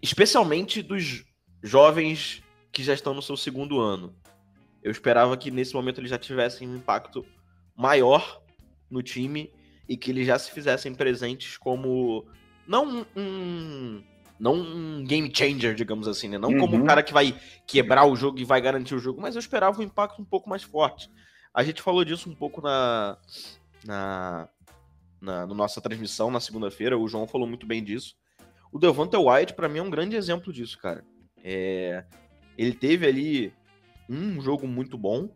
especialmente 0.00 0.82
dos 0.82 1.24
jovens 1.62 2.42
que 2.72 2.82
já 2.82 2.94
estão 2.94 3.12
no 3.12 3.22
seu 3.22 3.36
segundo 3.36 3.78
ano 3.78 4.21
eu 4.82 4.90
esperava 4.90 5.36
que 5.36 5.50
nesse 5.50 5.74
momento 5.74 6.00
eles 6.00 6.10
já 6.10 6.18
tivessem 6.18 6.68
um 6.68 6.76
impacto 6.76 7.24
maior 7.76 8.42
no 8.90 9.02
time 9.02 9.50
e 9.88 9.96
que 9.96 10.10
eles 10.10 10.26
já 10.26 10.38
se 10.38 10.50
fizessem 10.50 10.94
presentes 10.94 11.56
como 11.56 12.26
não 12.66 13.06
um 13.16 14.02
não 14.38 14.54
um 14.54 15.04
game 15.04 15.32
changer, 15.32 15.74
digamos 15.74 16.08
assim, 16.08 16.28
né? 16.28 16.36
Não 16.36 16.50
uhum. 16.50 16.58
como 16.58 16.76
um 16.76 16.84
cara 16.84 17.02
que 17.02 17.12
vai 17.12 17.38
quebrar 17.66 18.06
o 18.06 18.16
jogo 18.16 18.40
e 18.40 18.44
vai 18.44 18.60
garantir 18.60 18.94
o 18.94 18.98
jogo, 18.98 19.20
mas 19.20 19.36
eu 19.36 19.38
esperava 19.38 19.80
um 19.80 19.84
impacto 19.84 20.20
um 20.20 20.24
pouco 20.24 20.50
mais 20.50 20.64
forte. 20.64 21.08
A 21.54 21.62
gente 21.62 21.80
falou 21.80 22.04
disso 22.04 22.28
um 22.28 22.34
pouco 22.34 22.60
na 22.60 23.16
na, 23.84 24.48
na, 25.20 25.46
na 25.46 25.54
nossa 25.54 25.80
transmissão 25.80 26.30
na 26.30 26.40
segunda-feira, 26.40 26.98
o 26.98 27.06
João 27.06 27.26
falou 27.26 27.46
muito 27.46 27.66
bem 27.66 27.82
disso. 27.84 28.16
O 28.72 28.78
Devonta 28.78 29.18
White, 29.18 29.54
para 29.54 29.68
mim, 29.68 29.78
é 29.78 29.82
um 29.82 29.90
grande 29.90 30.16
exemplo 30.16 30.52
disso, 30.52 30.78
cara. 30.78 31.04
É, 31.44 32.04
ele 32.56 32.72
teve 32.72 33.06
ali 33.06 33.52
um 34.08 34.40
jogo 34.40 34.66
muito 34.66 34.96
bom. 34.96 35.28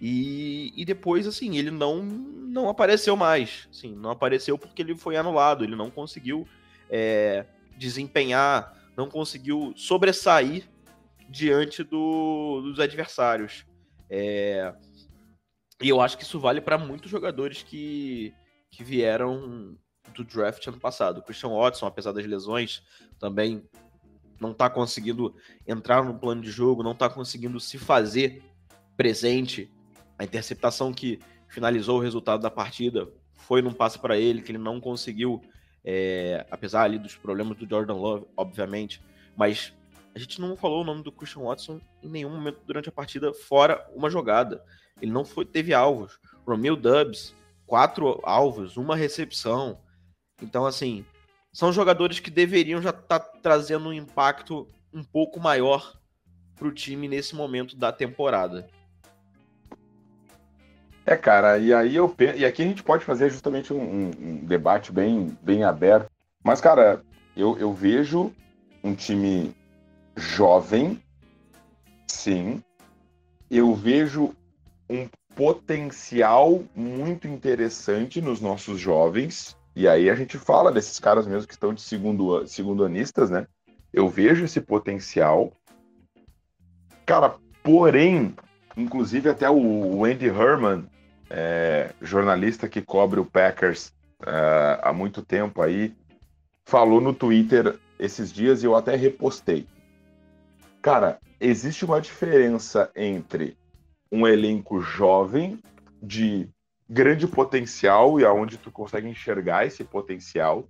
E, 0.00 0.72
e 0.74 0.84
depois, 0.84 1.26
assim, 1.26 1.56
ele 1.56 1.70
não, 1.70 2.02
não 2.02 2.68
apareceu 2.68 3.16
mais. 3.16 3.68
Assim, 3.70 3.94
não 3.94 4.10
apareceu 4.10 4.56
porque 4.56 4.82
ele 4.82 4.96
foi 4.96 5.16
anulado. 5.16 5.62
Ele 5.62 5.76
não 5.76 5.90
conseguiu 5.90 6.48
é, 6.88 7.44
desempenhar, 7.76 8.74
não 8.96 9.08
conseguiu 9.08 9.72
sobressair 9.76 10.68
diante 11.28 11.82
do, 11.82 12.62
dos 12.62 12.80
adversários. 12.80 13.64
É, 14.08 14.74
e 15.80 15.88
eu 15.88 16.00
acho 16.00 16.18
que 16.18 16.24
isso 16.24 16.40
vale 16.40 16.60
para 16.60 16.76
muitos 16.76 17.10
jogadores 17.10 17.62
que, 17.62 18.34
que 18.70 18.82
vieram 18.82 19.76
do 20.14 20.24
draft 20.24 20.66
ano 20.66 20.80
passado. 20.80 21.22
Christian 21.22 21.50
Watson, 21.50 21.86
apesar 21.86 22.12
das 22.12 22.26
lesões, 22.26 22.82
também 23.18 23.62
não 24.40 24.52
está 24.52 24.70
conseguindo 24.70 25.34
entrar 25.66 26.02
no 26.02 26.18
plano 26.18 26.40
de 26.40 26.50
jogo, 26.50 26.82
não 26.82 26.92
está 26.92 27.08
conseguindo 27.08 27.60
se 27.60 27.78
fazer 27.78 28.42
presente. 28.96 29.70
A 30.18 30.24
interceptação 30.24 30.92
que 30.92 31.20
finalizou 31.48 31.98
o 31.98 32.02
resultado 32.02 32.40
da 32.40 32.50
partida 32.50 33.08
foi 33.34 33.60
num 33.62 33.72
passe 33.72 33.98
para 33.98 34.16
ele, 34.16 34.42
que 34.42 34.52
ele 34.52 34.58
não 34.58 34.80
conseguiu, 34.80 35.40
é, 35.84 36.46
apesar 36.50 36.84
ali 36.84 36.98
dos 36.98 37.16
problemas 37.16 37.56
do 37.58 37.68
Jordan 37.68 37.94
Love, 37.94 38.26
obviamente, 38.36 39.02
mas 39.36 39.72
a 40.14 40.18
gente 40.18 40.40
não 40.40 40.56
falou 40.56 40.82
o 40.82 40.84
nome 40.84 41.02
do 41.02 41.12
Christian 41.12 41.42
Watson 41.42 41.80
em 42.02 42.08
nenhum 42.08 42.30
momento 42.30 42.60
durante 42.66 42.88
a 42.88 42.92
partida, 42.92 43.32
fora 43.32 43.86
uma 43.94 44.10
jogada. 44.10 44.62
Ele 45.00 45.12
não 45.12 45.24
foi, 45.24 45.44
teve 45.44 45.72
alvos. 45.72 46.18
Romeo 46.46 46.76
Dubs, 46.76 47.34
quatro 47.66 48.20
alvos, 48.24 48.76
uma 48.76 48.96
recepção. 48.96 49.80
Então, 50.42 50.66
assim, 50.66 51.04
são 51.52 51.72
jogadores 51.72 52.20
que 52.20 52.30
deveriam 52.30 52.80
já 52.80 52.90
estar 52.90 53.18
tá 53.18 53.38
trazendo 53.42 53.88
um 53.88 53.92
impacto 53.92 54.68
um 54.92 55.02
pouco 55.02 55.40
maior 55.40 55.98
para 56.56 56.68
o 56.68 56.72
time 56.72 57.08
nesse 57.08 57.34
momento 57.34 57.76
da 57.76 57.92
temporada. 57.92 58.68
É, 61.06 61.16
cara, 61.16 61.58
e 61.58 61.72
aí 61.72 61.96
eu 61.96 62.14
e 62.36 62.44
aqui 62.44 62.62
a 62.62 62.66
gente 62.66 62.82
pode 62.82 63.04
fazer 63.04 63.30
justamente 63.30 63.72
um, 63.72 64.10
um 64.10 64.36
debate 64.44 64.92
bem, 64.92 65.36
bem 65.42 65.64
aberto. 65.64 66.10
Mas, 66.44 66.60
cara, 66.60 67.02
eu, 67.36 67.58
eu 67.58 67.72
vejo 67.72 68.32
um 68.84 68.94
time 68.94 69.54
jovem, 70.16 71.02
sim. 72.06 72.62
Eu 73.50 73.74
vejo 73.74 74.34
um 74.88 75.08
potencial 75.34 76.62
muito 76.76 77.26
interessante 77.26 78.20
nos 78.20 78.40
nossos 78.40 78.78
jovens. 78.78 79.56
E 79.74 79.86
aí 79.88 80.10
a 80.10 80.14
gente 80.14 80.36
fala 80.36 80.72
desses 80.72 80.98
caras 80.98 81.26
mesmo 81.26 81.46
que 81.46 81.54
estão 81.54 81.72
de 81.72 81.80
segundo, 81.80 82.46
segundo 82.46 82.84
anistas, 82.84 83.30
né? 83.30 83.46
Eu 83.92 84.08
vejo 84.08 84.44
esse 84.44 84.60
potencial. 84.60 85.52
Cara, 87.06 87.36
porém, 87.62 88.34
inclusive 88.76 89.28
até 89.28 89.48
o 89.50 90.04
Andy 90.04 90.26
Herman, 90.26 90.86
é, 91.28 91.92
jornalista 92.00 92.68
que 92.68 92.82
cobre 92.82 93.20
o 93.20 93.24
Packers 93.24 93.92
é, 94.26 94.80
há 94.82 94.92
muito 94.92 95.22
tempo 95.22 95.62
aí, 95.62 95.94
falou 96.64 97.00
no 97.00 97.14
Twitter 97.14 97.78
esses 97.98 98.32
dias 98.32 98.62
e 98.62 98.66
eu 98.66 98.74
até 98.74 98.96
repostei. 98.96 99.66
Cara, 100.82 101.18
existe 101.40 101.84
uma 101.84 102.00
diferença 102.00 102.90
entre 102.96 103.56
um 104.10 104.26
elenco 104.26 104.80
jovem 104.80 105.58
de 106.02 106.48
grande 106.90 107.28
potencial 107.28 108.18
e 108.18 108.24
aonde 108.24 108.58
tu 108.58 108.68
consegue 108.68 109.08
enxergar 109.08 109.64
esse 109.64 109.84
potencial, 109.84 110.68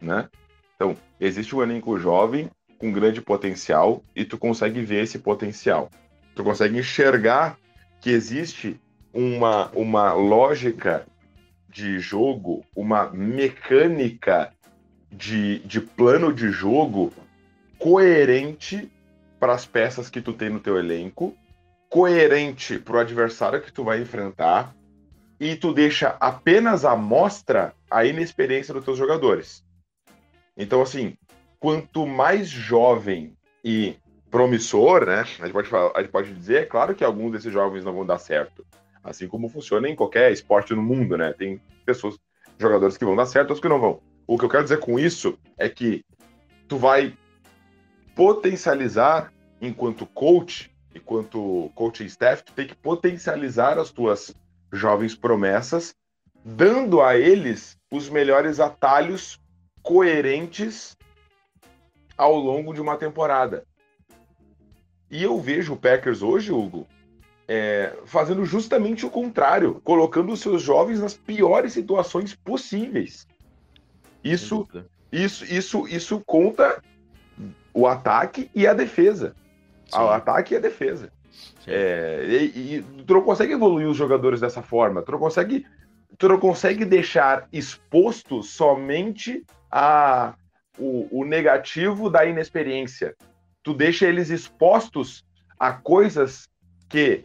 né? 0.00 0.28
Então, 0.76 0.96
existe 1.20 1.56
um 1.56 1.62
elenco 1.62 1.98
jovem 1.98 2.48
com 2.78 2.92
grande 2.92 3.20
potencial 3.20 4.04
e 4.14 4.24
tu 4.24 4.38
consegue 4.38 4.80
ver 4.82 5.02
esse 5.02 5.18
potencial. 5.18 5.90
Tu 6.36 6.44
consegue 6.44 6.78
enxergar 6.78 7.58
que 8.00 8.10
existe 8.10 8.80
uma, 9.12 9.68
uma 9.74 10.12
lógica 10.12 11.04
de 11.68 11.98
jogo, 11.98 12.64
uma 12.76 13.10
mecânica 13.10 14.52
de, 15.10 15.58
de 15.60 15.80
plano 15.80 16.32
de 16.32 16.52
jogo 16.52 17.12
coerente 17.80 18.88
para 19.40 19.54
as 19.54 19.66
peças 19.66 20.08
que 20.08 20.20
tu 20.20 20.32
tem 20.32 20.50
no 20.50 20.60
teu 20.60 20.78
elenco, 20.78 21.36
coerente 21.88 22.78
para 22.78 22.96
o 22.96 23.00
adversário 23.00 23.60
que 23.60 23.72
tu 23.72 23.82
vai 23.82 24.00
enfrentar, 24.00 24.74
e 25.40 25.54
tu 25.56 25.72
deixa 25.72 26.16
apenas 26.20 26.84
a 26.84 26.96
mostra 26.96 27.74
a 27.90 28.04
inexperiência 28.04 28.74
dos 28.74 28.84
teus 28.84 28.98
jogadores. 28.98 29.64
Então, 30.56 30.82
assim, 30.82 31.16
quanto 31.60 32.06
mais 32.06 32.48
jovem 32.48 33.36
e 33.64 33.96
promissor, 34.30 35.06
né? 35.06 35.20
A 35.20 35.44
gente 35.44 35.52
pode, 35.52 35.68
falar, 35.68 35.92
a 35.94 36.02
gente 36.02 36.10
pode 36.10 36.34
dizer, 36.34 36.62
é 36.62 36.66
claro 36.66 36.94
que 36.94 37.04
alguns 37.04 37.32
desses 37.32 37.52
jovens 37.52 37.84
não 37.84 37.94
vão 37.94 38.04
dar 38.04 38.18
certo. 38.18 38.66
Assim 39.02 39.28
como 39.28 39.48
funciona 39.48 39.88
em 39.88 39.94
qualquer 39.94 40.32
esporte 40.32 40.74
no 40.74 40.82
mundo, 40.82 41.16
né? 41.16 41.32
Tem 41.32 41.60
pessoas, 41.84 42.18
jogadores 42.58 42.96
que 42.96 43.04
vão 43.04 43.16
dar 43.16 43.26
certo, 43.26 43.50
outros 43.50 43.60
que 43.60 43.68
não 43.68 43.80
vão. 43.80 44.00
O 44.26 44.36
que 44.36 44.44
eu 44.44 44.48
quero 44.48 44.64
dizer 44.64 44.80
com 44.80 44.98
isso 44.98 45.38
é 45.56 45.68
que 45.68 46.04
tu 46.66 46.76
vai 46.76 47.16
potencializar 48.14 49.32
enquanto 49.60 50.04
coach, 50.04 50.70
enquanto 50.94 51.70
coaching 51.74 52.04
staff, 52.06 52.42
tu 52.42 52.52
tem 52.52 52.66
que 52.66 52.74
potencializar 52.74 53.78
as 53.78 53.90
tuas 53.90 54.34
jovens 54.72 55.14
promessas, 55.14 55.94
dando 56.44 57.00
a 57.00 57.16
eles 57.16 57.76
os 57.90 58.08
melhores 58.08 58.60
atalhos 58.60 59.40
coerentes 59.82 60.96
ao 62.16 62.34
longo 62.36 62.74
de 62.74 62.80
uma 62.80 62.96
temporada. 62.96 63.64
E 65.10 65.22
eu 65.22 65.40
vejo 65.40 65.72
o 65.72 65.76
Packers 65.76 66.22
hoje, 66.22 66.52
Hugo, 66.52 66.86
é, 67.46 67.96
fazendo 68.04 68.44
justamente 68.44 69.06
o 69.06 69.10
contrário, 69.10 69.80
colocando 69.82 70.32
os 70.32 70.40
seus 70.40 70.60
jovens 70.60 71.00
nas 71.00 71.14
piores 71.14 71.72
situações 71.72 72.34
possíveis. 72.34 73.26
Isso, 74.22 74.68
isso, 75.10 75.44
isso, 75.46 75.88
isso 75.88 76.22
conta 76.26 76.82
o 77.72 77.86
ataque 77.86 78.50
e 78.54 78.66
a 78.66 78.74
defesa. 78.74 79.34
Sim. 79.86 79.98
O 79.98 80.08
ataque 80.08 80.52
e 80.52 80.56
a 80.58 80.60
defesa. 80.60 81.10
É, 81.66 82.24
e, 82.26 82.76
e, 82.76 82.82
tu 83.04 83.14
não 83.14 83.22
consegue 83.22 83.52
evoluir 83.52 83.88
os 83.88 83.96
jogadores 83.96 84.40
dessa 84.40 84.62
forma. 84.62 85.02
Tu 85.02 85.12
não 85.12 85.18
consegue, 85.18 85.66
tu 86.16 86.28
não 86.28 86.38
consegue 86.38 86.84
deixar 86.84 87.46
exposto 87.52 88.42
somente 88.42 89.44
a, 89.70 90.34
o, 90.78 91.20
o 91.20 91.24
negativo 91.24 92.08
da 92.08 92.24
inexperiência. 92.24 93.14
Tu 93.62 93.74
deixa 93.74 94.06
eles 94.06 94.30
expostos 94.30 95.24
a 95.58 95.72
coisas 95.72 96.48
que, 96.88 97.24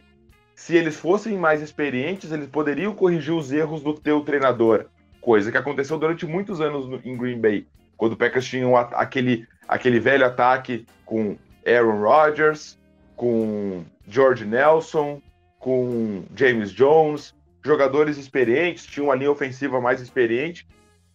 se 0.54 0.76
eles 0.76 0.96
fossem 0.96 1.38
mais 1.38 1.62
experientes, 1.62 2.30
eles 2.30 2.48
poderiam 2.48 2.94
corrigir 2.94 3.32
os 3.32 3.50
erros 3.50 3.82
do 3.82 3.94
teu 3.94 4.20
treinador. 4.20 4.86
Coisa 5.20 5.50
que 5.50 5.56
aconteceu 5.56 5.98
durante 5.98 6.26
muitos 6.26 6.60
anos 6.60 6.86
no, 6.86 7.00
em 7.04 7.16
Green 7.16 7.40
Bay, 7.40 7.66
quando 7.96 8.12
o 8.12 8.16
Packers 8.16 8.44
tinha 8.44 8.78
aquele, 8.78 9.46
aquele 9.66 9.98
velho 9.98 10.26
ataque 10.26 10.84
com 11.06 11.38
Aaron 11.66 12.02
Rodgers, 12.02 12.78
com 13.16 13.84
George 14.08 14.44
Nelson, 14.44 15.20
com 15.58 16.24
James 16.36 16.70
Jones, 16.72 17.34
jogadores 17.64 18.18
experientes, 18.18 18.84
tinha 18.86 19.04
uma 19.04 19.14
linha 19.14 19.30
ofensiva 19.30 19.80
mais 19.80 20.00
experiente. 20.00 20.66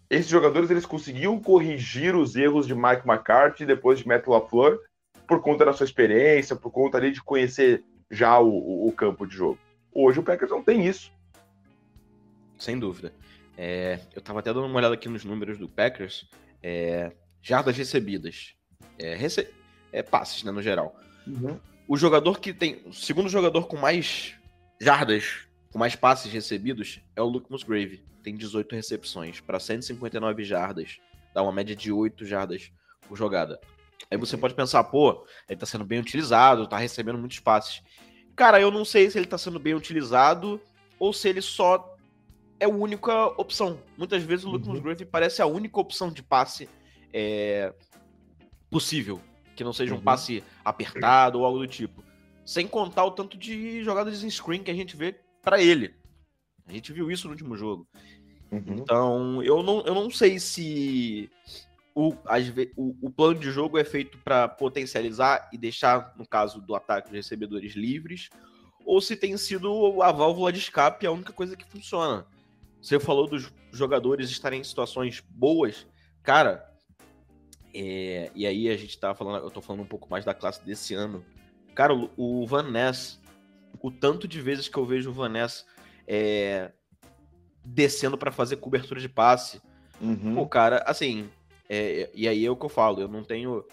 Esses 0.10 0.27
jogadores 0.27 0.72
eles 0.72 0.86
conseguiam 0.86 1.39
corrigir 1.39 2.15
os 2.15 2.36
erros 2.36 2.65
de 2.65 2.74
Mike 2.74 3.08
McCarthy 3.08 3.65
depois 3.65 4.00
de 4.00 4.08
Matt 4.08 4.25
LaFleur 4.25 4.79
por 5.27 5.41
conta 5.41 5.63
da 5.63 5.74
sua 5.74 5.84
experiência, 5.84 6.55
por 6.55 6.72
conta 6.72 6.98
ali 6.98 7.12
de 7.12 7.22
conhecer 7.22 7.84
já 8.10 8.39
o, 8.39 8.88
o, 8.88 8.91
campo 8.91 9.27
de 9.27 9.36
jogo. 9.36 9.60
Hoje 9.93 10.19
o 10.19 10.24
Packers 10.24 10.50
não 10.50 10.63
tem 10.63 10.88
isso. 10.88 11.12
Sem 12.58 12.79
dúvida. 12.79 13.13
É, 13.55 14.00
eu 14.15 14.19
estava 14.19 14.39
até 14.39 14.51
dando 14.51 14.65
uma 14.65 14.77
olhada 14.77 14.96
aqui 14.96 15.08
nos 15.08 15.24
números 15.24 15.60
do 15.60 15.69
Packers. 15.69 16.27
É, 16.63 17.12
jardas 17.43 17.77
recebidas. 17.77 18.55
É, 18.98 19.13
rece... 19.13 19.48
é, 19.91 20.01
passes, 20.01 20.43
né, 20.43 20.51
no 20.51 20.63
geral. 20.63 21.00
Uhum. 21.27 21.60
O 21.89 21.98
jogador 21.98 22.39
que 22.39 22.53
tem. 22.53 22.84
O 22.86 22.93
segundo 22.93 23.27
jogador 23.27 23.65
com 23.65 23.75
mais 23.75 24.36
jardas, 24.79 25.48
com 25.72 25.79
mais 25.79 25.96
passes 25.96 26.31
recebidos, 26.31 27.01
é 27.15 27.22
o 27.24 27.25
Luke 27.25 27.51
Musgrave. 27.51 28.05
Tem 28.22 28.38
18 28.38 28.75
recepções 28.75 29.39
para 29.39 29.60
159 29.60 30.43
jardas. 30.43 31.00
Dá 31.34 31.41
uma 31.41 31.51
média 31.51 31.75
de 31.75 31.91
8 31.91 32.27
jardas 32.27 32.72
por 33.08 33.17
jogada. 33.17 33.60
Aí 34.12 34.19
você 34.19 34.38
pode 34.38 34.53
pensar, 34.53 34.84
pô, 34.84 35.25
ele 35.50 35.60
tá 35.60 35.65
sendo 35.65 35.84
bem 35.84 35.98
utilizado, 36.00 36.68
tá 36.68 36.77
recebendo 36.77 37.18
muitos 37.18 37.40
passes. 37.40 37.81
Cara, 38.35 38.61
eu 38.61 38.70
não 38.70 38.85
sei 38.85 39.09
se 39.09 39.18
ele 39.18 39.25
tá 39.25 39.40
sendo 39.40 39.59
bem 39.59 39.74
utilizado 39.74 40.61
ou 41.00 41.11
se 41.11 41.27
ele 41.27 41.42
só 41.42 41.98
é 42.59 42.66
a 42.66 42.70
única 42.70 43.25
opção. 43.42 43.81
Muitas 43.98 44.22
vezes 44.22 44.46
o 44.46 44.50
Luke 44.50 44.68
uhum. 44.68 44.75
Musgrave 44.75 45.05
parece 45.05 45.42
a 45.42 45.48
única 45.48 45.79
opção 45.79 46.11
de 46.11 46.22
passe 46.22 46.70
é, 47.11 47.74
possível. 48.70 49.20
Que 49.59 49.63
não 49.65 49.74
seja 49.74 49.93
um 49.93 49.98
uhum. 49.98 50.03
passe 50.03 50.41
apertado 50.63 51.39
ou 51.39 51.45
algo 51.45 51.59
do 51.59 51.67
tipo. 51.67 52.01
Sem 52.45 52.65
contar 52.65 53.03
o 53.03 53.11
tanto 53.11 53.37
de 53.37 53.83
jogadas 53.83 54.24
em 54.24 54.29
screen 54.29 54.63
que 54.63 54.72
a 54.72 54.74
gente 54.74 54.95
vê 54.95 55.19
para 55.43 55.61
ele. 55.61 55.93
A 56.65 56.72
gente 56.72 56.93
viu 56.93 57.11
isso 57.11 57.27
no 57.27 57.33
último 57.33 57.57
jogo. 57.57 57.85
Uhum. 58.50 58.63
Então, 58.77 59.43
eu 59.43 59.61
não, 59.61 59.81
eu 59.81 59.93
não 59.93 60.09
sei 60.09 60.39
se 60.39 61.29
o, 61.93 62.13
o, 62.77 62.95
o 63.01 63.09
plano 63.11 63.37
de 63.37 63.51
jogo 63.51 63.77
é 63.77 63.83
feito 63.83 64.17
para 64.19 64.48
potencializar 64.48 65.50
e 65.51 65.57
deixar, 65.57 66.13
no 66.17 66.25
caso 66.25 66.61
do 66.61 66.74
ataque, 66.74 67.09
os 67.09 67.13
recebedores 67.13 67.74
livres, 67.74 68.29
ou 68.85 69.01
se 69.01 69.17
tem 69.17 69.35
sido 69.35 70.01
a 70.01 70.09
válvula 70.13 70.53
de 70.53 70.59
escape 70.59 71.05
a 71.05 71.11
única 71.11 71.33
coisa 71.33 71.57
que 71.57 71.69
funciona. 71.69 72.25
Você 72.81 72.98
falou 72.98 73.27
dos 73.27 73.51
jogadores 73.74 74.29
estarem 74.29 74.61
em 74.61 74.63
situações 74.63 75.22
boas, 75.29 75.85
cara. 76.24 76.69
É, 77.74 78.32
e 78.34 78.46
aí 78.46 78.70
a 78.70 78.77
gente 78.77 78.98
tá 78.98 79.14
falando, 79.14 79.44
eu 79.44 79.51
tô 79.51 79.62
falando 79.62 79.82
um 79.82 79.88
pouco 79.88 80.10
mais 80.10 80.25
da 80.25 80.34
classe 80.34 80.64
desse 80.66 80.94
ano. 80.94 81.24
Cara, 81.75 81.94
o, 81.94 82.10
o 82.18 82.48
Van 82.48 82.64
Ness, 82.64 83.20
o 83.82 83.92
tanto 83.92 84.27
de 84.27 84.42
vezes 84.42 84.68
que 84.68 84.77
eu 84.77 84.86
vejo 84.86 85.10
o 85.10 85.14
Van 85.14 85.29
Ness 85.29 85.66
é, 86.08 86.72
descendo 87.64 88.18
para 88.18 88.32
fazer 88.32 88.58
cobertura 88.58 89.00
de 89.00 89.10
passe. 89.10 89.62
Uhum. 90.01 90.36
Pô, 90.36 90.48
cara, 90.48 90.84
assim, 90.88 91.29
é, 91.70 92.10
e 92.14 92.27
aí 92.27 92.46
é 92.46 92.50
o 92.50 92.55
que 92.55 92.66
eu 92.66 92.70
falo, 92.70 93.00
eu 93.00 93.08
não 93.08 93.24
tenho. 93.24 93.64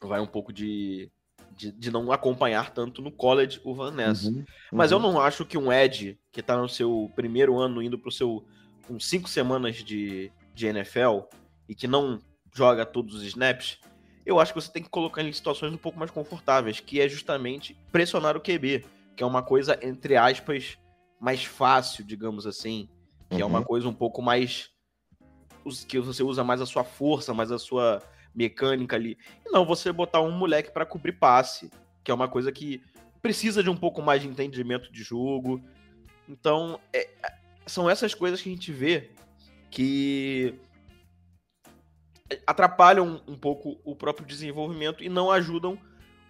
Vai 0.00 0.20
um 0.20 0.26
pouco 0.26 0.52
de, 0.52 1.10
de, 1.56 1.72
de 1.72 1.90
não 1.90 2.12
acompanhar 2.12 2.70
tanto 2.70 3.00
no 3.00 3.10
college 3.10 3.60
o 3.64 3.74
Van 3.74 3.92
Ness. 3.92 4.24
Uhum, 4.24 4.34
uhum. 4.34 4.44
Mas 4.72 4.92
eu 4.92 4.98
não 4.98 5.20
acho 5.20 5.46
que 5.46 5.56
um 5.56 5.72
Ed, 5.72 6.18
que 6.30 6.42
tá 6.42 6.56
no 6.56 6.68
seu 6.68 7.10
primeiro 7.14 7.58
ano, 7.58 7.82
indo 7.82 7.98
pro 7.98 8.10
seu. 8.10 8.44
com 8.86 9.00
cinco 9.00 9.28
semanas 9.28 9.76
de, 9.76 10.30
de 10.54 10.66
NFL, 10.66 11.20
e 11.68 11.74
que 11.74 11.86
não 11.86 12.20
joga 12.52 12.84
todos 12.84 13.14
os 13.14 13.22
snaps, 13.24 13.78
eu 14.24 14.38
acho 14.38 14.52
que 14.52 14.60
você 14.60 14.70
tem 14.70 14.82
que 14.82 14.88
colocar 14.88 15.20
ele 15.20 15.30
em 15.30 15.32
situações 15.32 15.72
um 15.72 15.78
pouco 15.78 15.98
mais 15.98 16.10
confortáveis, 16.10 16.80
que 16.80 17.00
é 17.00 17.08
justamente 17.08 17.76
pressionar 17.90 18.36
o 18.36 18.40
QB, 18.40 18.84
que 19.16 19.22
é 19.22 19.26
uma 19.26 19.42
coisa, 19.42 19.78
entre 19.82 20.16
aspas, 20.16 20.78
mais 21.20 21.44
fácil, 21.44 22.04
digamos 22.04 22.46
assim, 22.46 22.88
que 23.28 23.36
uhum. 23.36 23.42
é 23.42 23.44
uma 23.44 23.58
uhum. 23.58 23.64
coisa 23.64 23.88
um 23.88 23.94
pouco 23.94 24.22
mais 24.22 24.70
que 25.86 25.98
você 26.00 26.22
usa 26.22 26.42
mais 26.42 26.60
a 26.60 26.66
sua 26.66 26.82
força, 26.82 27.32
mais 27.32 27.52
a 27.52 27.58
sua 27.58 28.02
mecânica 28.34 28.96
ali. 28.96 29.16
E 29.46 29.50
não 29.50 29.64
você 29.64 29.92
botar 29.92 30.20
um 30.20 30.32
moleque 30.32 30.72
para 30.72 30.86
cobrir 30.86 31.12
passe, 31.12 31.70
que 32.02 32.10
é 32.10 32.14
uma 32.14 32.28
coisa 32.28 32.50
que 32.50 32.82
precisa 33.20 33.62
de 33.62 33.70
um 33.70 33.76
pouco 33.76 34.02
mais 34.02 34.22
de 34.22 34.28
entendimento 34.28 34.92
de 34.92 35.02
jogo. 35.02 35.62
Então, 36.28 36.80
é, 36.92 37.08
são 37.66 37.88
essas 37.88 38.14
coisas 38.14 38.42
que 38.42 38.48
a 38.48 38.52
gente 38.52 38.72
vê 38.72 39.10
que 39.70 40.54
atrapalham 42.46 43.20
um 43.26 43.36
pouco 43.36 43.78
o 43.84 43.94
próprio 43.94 44.26
desenvolvimento 44.26 45.02
e 45.02 45.08
não 45.08 45.30
ajudam 45.30 45.78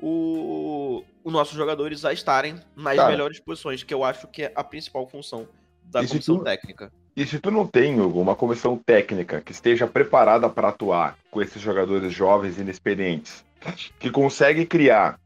os 0.00 1.32
nossos 1.32 1.54
jogadores 1.54 2.04
a 2.04 2.12
estarem 2.12 2.56
nas 2.76 2.96
Cara, 2.96 3.10
melhores 3.10 3.38
posições, 3.38 3.84
que 3.84 3.94
eu 3.94 4.02
acho 4.02 4.26
que 4.26 4.42
é 4.42 4.52
a 4.54 4.64
principal 4.64 5.06
função 5.06 5.46
da 5.84 6.04
comissão 6.06 6.38
tu, 6.38 6.44
técnica. 6.44 6.92
E 7.16 7.24
se 7.24 7.38
tu 7.38 7.50
não 7.50 7.66
tem 7.66 8.00
uma 8.00 8.34
comissão 8.34 8.76
técnica 8.76 9.40
que 9.40 9.52
esteja 9.52 9.86
preparada 9.86 10.48
para 10.48 10.68
atuar 10.68 11.16
com 11.30 11.40
esses 11.40 11.62
jogadores 11.62 12.12
jovens 12.12 12.58
e 12.58 12.62
inexperientes, 12.62 13.44
que 14.00 14.10
consegue 14.10 14.66
criar 14.66 15.20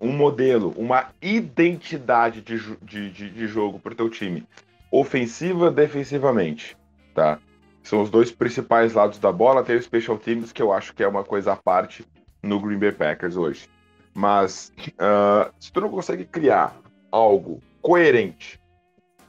um 0.00 0.12
modelo, 0.12 0.72
uma 0.76 1.10
identidade 1.20 2.40
de, 2.40 2.58
de, 2.82 3.10
de, 3.10 3.30
de 3.30 3.46
jogo 3.46 3.78
para 3.78 3.92
o 3.92 3.96
teu 3.96 4.08
time, 4.08 4.46
ofensiva, 4.90 5.70
defensivamente, 5.70 6.76
tá? 7.14 7.38
São 7.82 8.02
os 8.02 8.10
dois 8.10 8.30
principais 8.30 8.92
lados 8.92 9.18
da 9.18 9.32
bola. 9.32 9.64
Tem 9.64 9.76
o 9.76 9.82
Special 9.82 10.18
Teams, 10.18 10.52
que 10.52 10.62
eu 10.62 10.72
acho 10.72 10.94
que 10.94 11.02
é 11.02 11.08
uma 11.08 11.24
coisa 11.24 11.52
à 11.52 11.56
parte 11.56 12.04
no 12.42 12.60
Green 12.60 12.78
Bay 12.78 12.92
Packers 12.92 13.36
hoje. 13.36 13.68
Mas 14.14 14.72
uh, 14.92 15.52
se 15.58 15.72
tu 15.72 15.80
não 15.80 15.88
consegue 15.88 16.24
criar 16.24 16.76
algo 17.10 17.60
coerente 17.80 18.60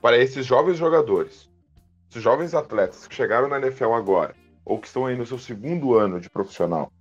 para 0.02 0.18
esses 0.18 0.46
jovens 0.46 0.78
jogadores, 0.78 1.50
esses 2.10 2.22
jovens 2.22 2.54
atletas 2.54 3.08
que 3.08 3.16
chegaram 3.16 3.48
na 3.48 3.58
NFL 3.58 3.94
agora, 3.94 4.36
ou 4.66 4.80
que 4.80 4.88
estão 4.88 5.06
aí 5.06 5.16
no 5.16 5.26
seu 5.26 5.38
segundo 5.38 5.96
ano 5.96 6.20
de 6.20 6.30
profissional, 6.30 6.92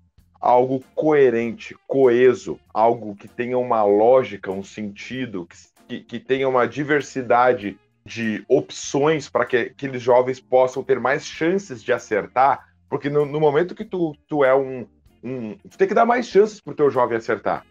algo 0.40 0.82
coerente, 0.94 1.76
coeso, 1.86 2.58
algo 2.72 3.14
que 3.14 3.28
tenha 3.28 3.58
uma 3.58 3.82
lógica, 3.84 4.50
um 4.50 4.62
sentido, 4.62 5.46
que, 5.86 6.00
que 6.00 6.18
tenha 6.18 6.48
uma 6.48 6.66
diversidade 6.66 7.78
de 8.10 8.44
opções 8.48 9.28
para 9.28 9.44
que 9.44 9.56
aqueles 9.56 10.02
jovens 10.02 10.40
possam 10.40 10.82
ter 10.82 10.98
mais 10.98 11.24
chances 11.24 11.82
de 11.82 11.92
acertar, 11.92 12.68
porque 12.88 13.08
no, 13.08 13.24
no 13.24 13.38
momento 13.38 13.74
que 13.74 13.84
tu, 13.84 14.16
tu 14.26 14.44
é 14.44 14.54
um, 14.54 14.86
um. 15.22 15.56
Tu 15.56 15.78
tem 15.78 15.88
que 15.88 15.94
dar 15.94 16.04
mais 16.04 16.26
chances 16.26 16.60
para 16.60 16.72
o 16.72 16.76
teu 16.76 16.90
jovem 16.90 17.16
acertar. 17.16 17.64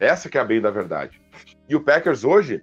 Essa 0.00 0.28
que 0.28 0.38
é 0.38 0.40
a 0.40 0.44
bem 0.44 0.60
da 0.60 0.70
verdade. 0.70 1.20
E 1.68 1.76
o 1.76 1.80
Packers 1.80 2.24
hoje 2.24 2.62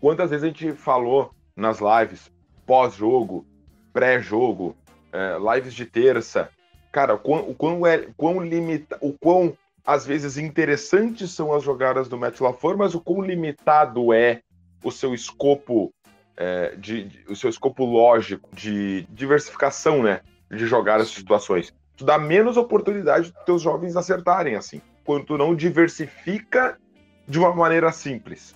Quantas 0.00 0.30
vezes 0.30 0.44
a 0.44 0.46
gente 0.46 0.72
falou 0.72 1.32
nas 1.56 1.78
lives, 1.80 2.30
pós-jogo, 2.64 3.44
pré-jogo, 3.92 4.76
é, 5.12 5.36
lives 5.54 5.74
de 5.74 5.84
terça, 5.84 6.50
cara, 6.92 7.14
o 7.14 7.18
quão, 7.18 7.50
o 7.50 7.54
quão, 7.54 7.86
é, 7.86 8.06
quão 8.16 8.40
limita, 8.40 8.96
o 9.00 9.12
quão 9.12 9.56
às 9.84 10.06
vezes 10.06 10.36
interessantes 10.36 11.32
são 11.32 11.52
as 11.52 11.64
jogadas 11.64 12.08
do 12.08 12.16
Matt 12.16 12.40
LaFleur, 12.40 12.76
mas 12.76 12.94
o 12.94 13.00
quão 13.00 13.22
limitado 13.22 14.12
é 14.12 14.42
o 14.82 14.90
seu 14.90 15.14
escopo 15.14 15.92
é, 16.36 16.74
de, 16.76 17.04
de, 17.04 17.24
o 17.28 17.36
seu 17.36 17.50
escopo 17.50 17.84
lógico 17.84 18.48
de 18.54 19.06
diversificação, 19.10 20.02
né, 20.02 20.20
de 20.50 20.66
jogar 20.66 21.00
as 21.00 21.08
situações. 21.08 21.74
Tu 21.96 22.04
dá 22.04 22.18
menos 22.18 22.56
oportunidade 22.56 23.32
dos 23.32 23.44
teus 23.44 23.62
jovens 23.62 23.96
acertarem 23.96 24.54
assim, 24.54 24.80
quando 25.04 25.26
tu 25.26 25.38
não 25.38 25.54
diversifica 25.54 26.78
de 27.26 27.38
uma 27.38 27.54
maneira 27.54 27.90
simples 27.90 28.54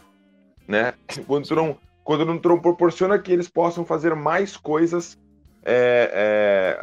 né? 0.67 0.95
Quando 1.27 1.47
tu 1.47 1.55
não, 1.55 1.79
quando 2.03 2.25
não, 2.25 2.39
tu 2.39 2.49
não 2.49 2.61
proporciona 2.61 3.19
que 3.19 3.33
eles 3.33 3.49
possam 3.49 3.85
fazer 3.85 4.15
mais 4.15 4.57
coisas 4.57 5.19
é, 5.65 6.11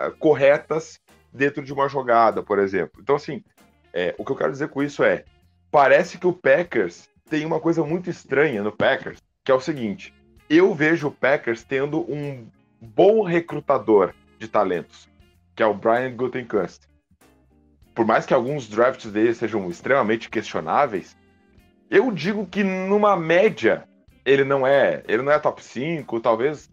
é, 0.08 0.12
corretas 0.20 1.00
dentro 1.34 1.64
de 1.64 1.74
uma 1.74 1.88
jogada, 1.88 2.42
por 2.42 2.60
exemplo. 2.60 3.02
Então, 3.02 3.16
assim, 3.16 3.44
é, 3.94 4.16
o 4.18 4.26
que 4.26 4.32
eu 4.32 4.36
quero 4.36 4.52
dizer 4.52 4.70
com 4.70 4.82
isso 4.82 5.04
é, 5.04 5.26
parece 5.72 6.18
que 6.18 6.28
o 6.28 6.34
Packers 6.34 7.10
tem 7.30 7.46
uma 7.46 7.60
coisa 7.60 7.84
muito 7.84 8.10
estranha 8.10 8.64
no 8.64 8.72
Packers, 8.72 9.20
que 9.50 9.52
é 9.52 9.56
o 9.56 9.60
seguinte: 9.60 10.14
eu 10.48 10.76
vejo 10.76 11.08
o 11.08 11.12
Packers 11.12 11.64
tendo 11.64 12.02
um 12.02 12.48
bom 12.80 13.24
recrutador 13.24 14.14
de 14.38 14.48
talentos, 14.48 15.10
que 15.56 15.64
é 15.64 15.66
o 15.66 15.74
Brian 15.74 16.16
Gutekunst. 16.16 16.84
Por 17.96 18.06
mais 18.06 18.28
que 18.28 18.34
alguns 18.34 18.70
drafts 18.70 19.12
dele 19.12 19.34
sejam 19.34 19.68
extremamente 19.68 20.30
questionáveis, 20.30 21.18
eu 21.90 22.12
digo 22.12 22.46
que 22.46 22.64
numa 22.64 23.18
média 23.18 23.86
ele 24.24 24.44
não 24.44 24.68
é, 24.68 25.04
ele 25.08 25.24
não 25.24 25.32
é 25.32 25.40
top 25.40 25.64
5, 25.64 26.20
talvez 26.20 26.70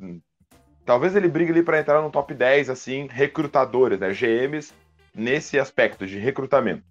talvez 0.85 1.17
ele 1.17 1.29
brigue 1.29 1.53
ali 1.53 1.63
para 1.63 1.81
entrar 1.81 2.03
no 2.03 2.11
top 2.11 2.35
10 2.35 2.69
assim, 2.69 3.09
recrutadores, 3.11 3.99
né, 3.99 4.13
GMs 4.13 4.75
nesse 5.15 5.59
aspecto 5.59 6.07
de 6.07 6.19
recrutamento 6.19 6.85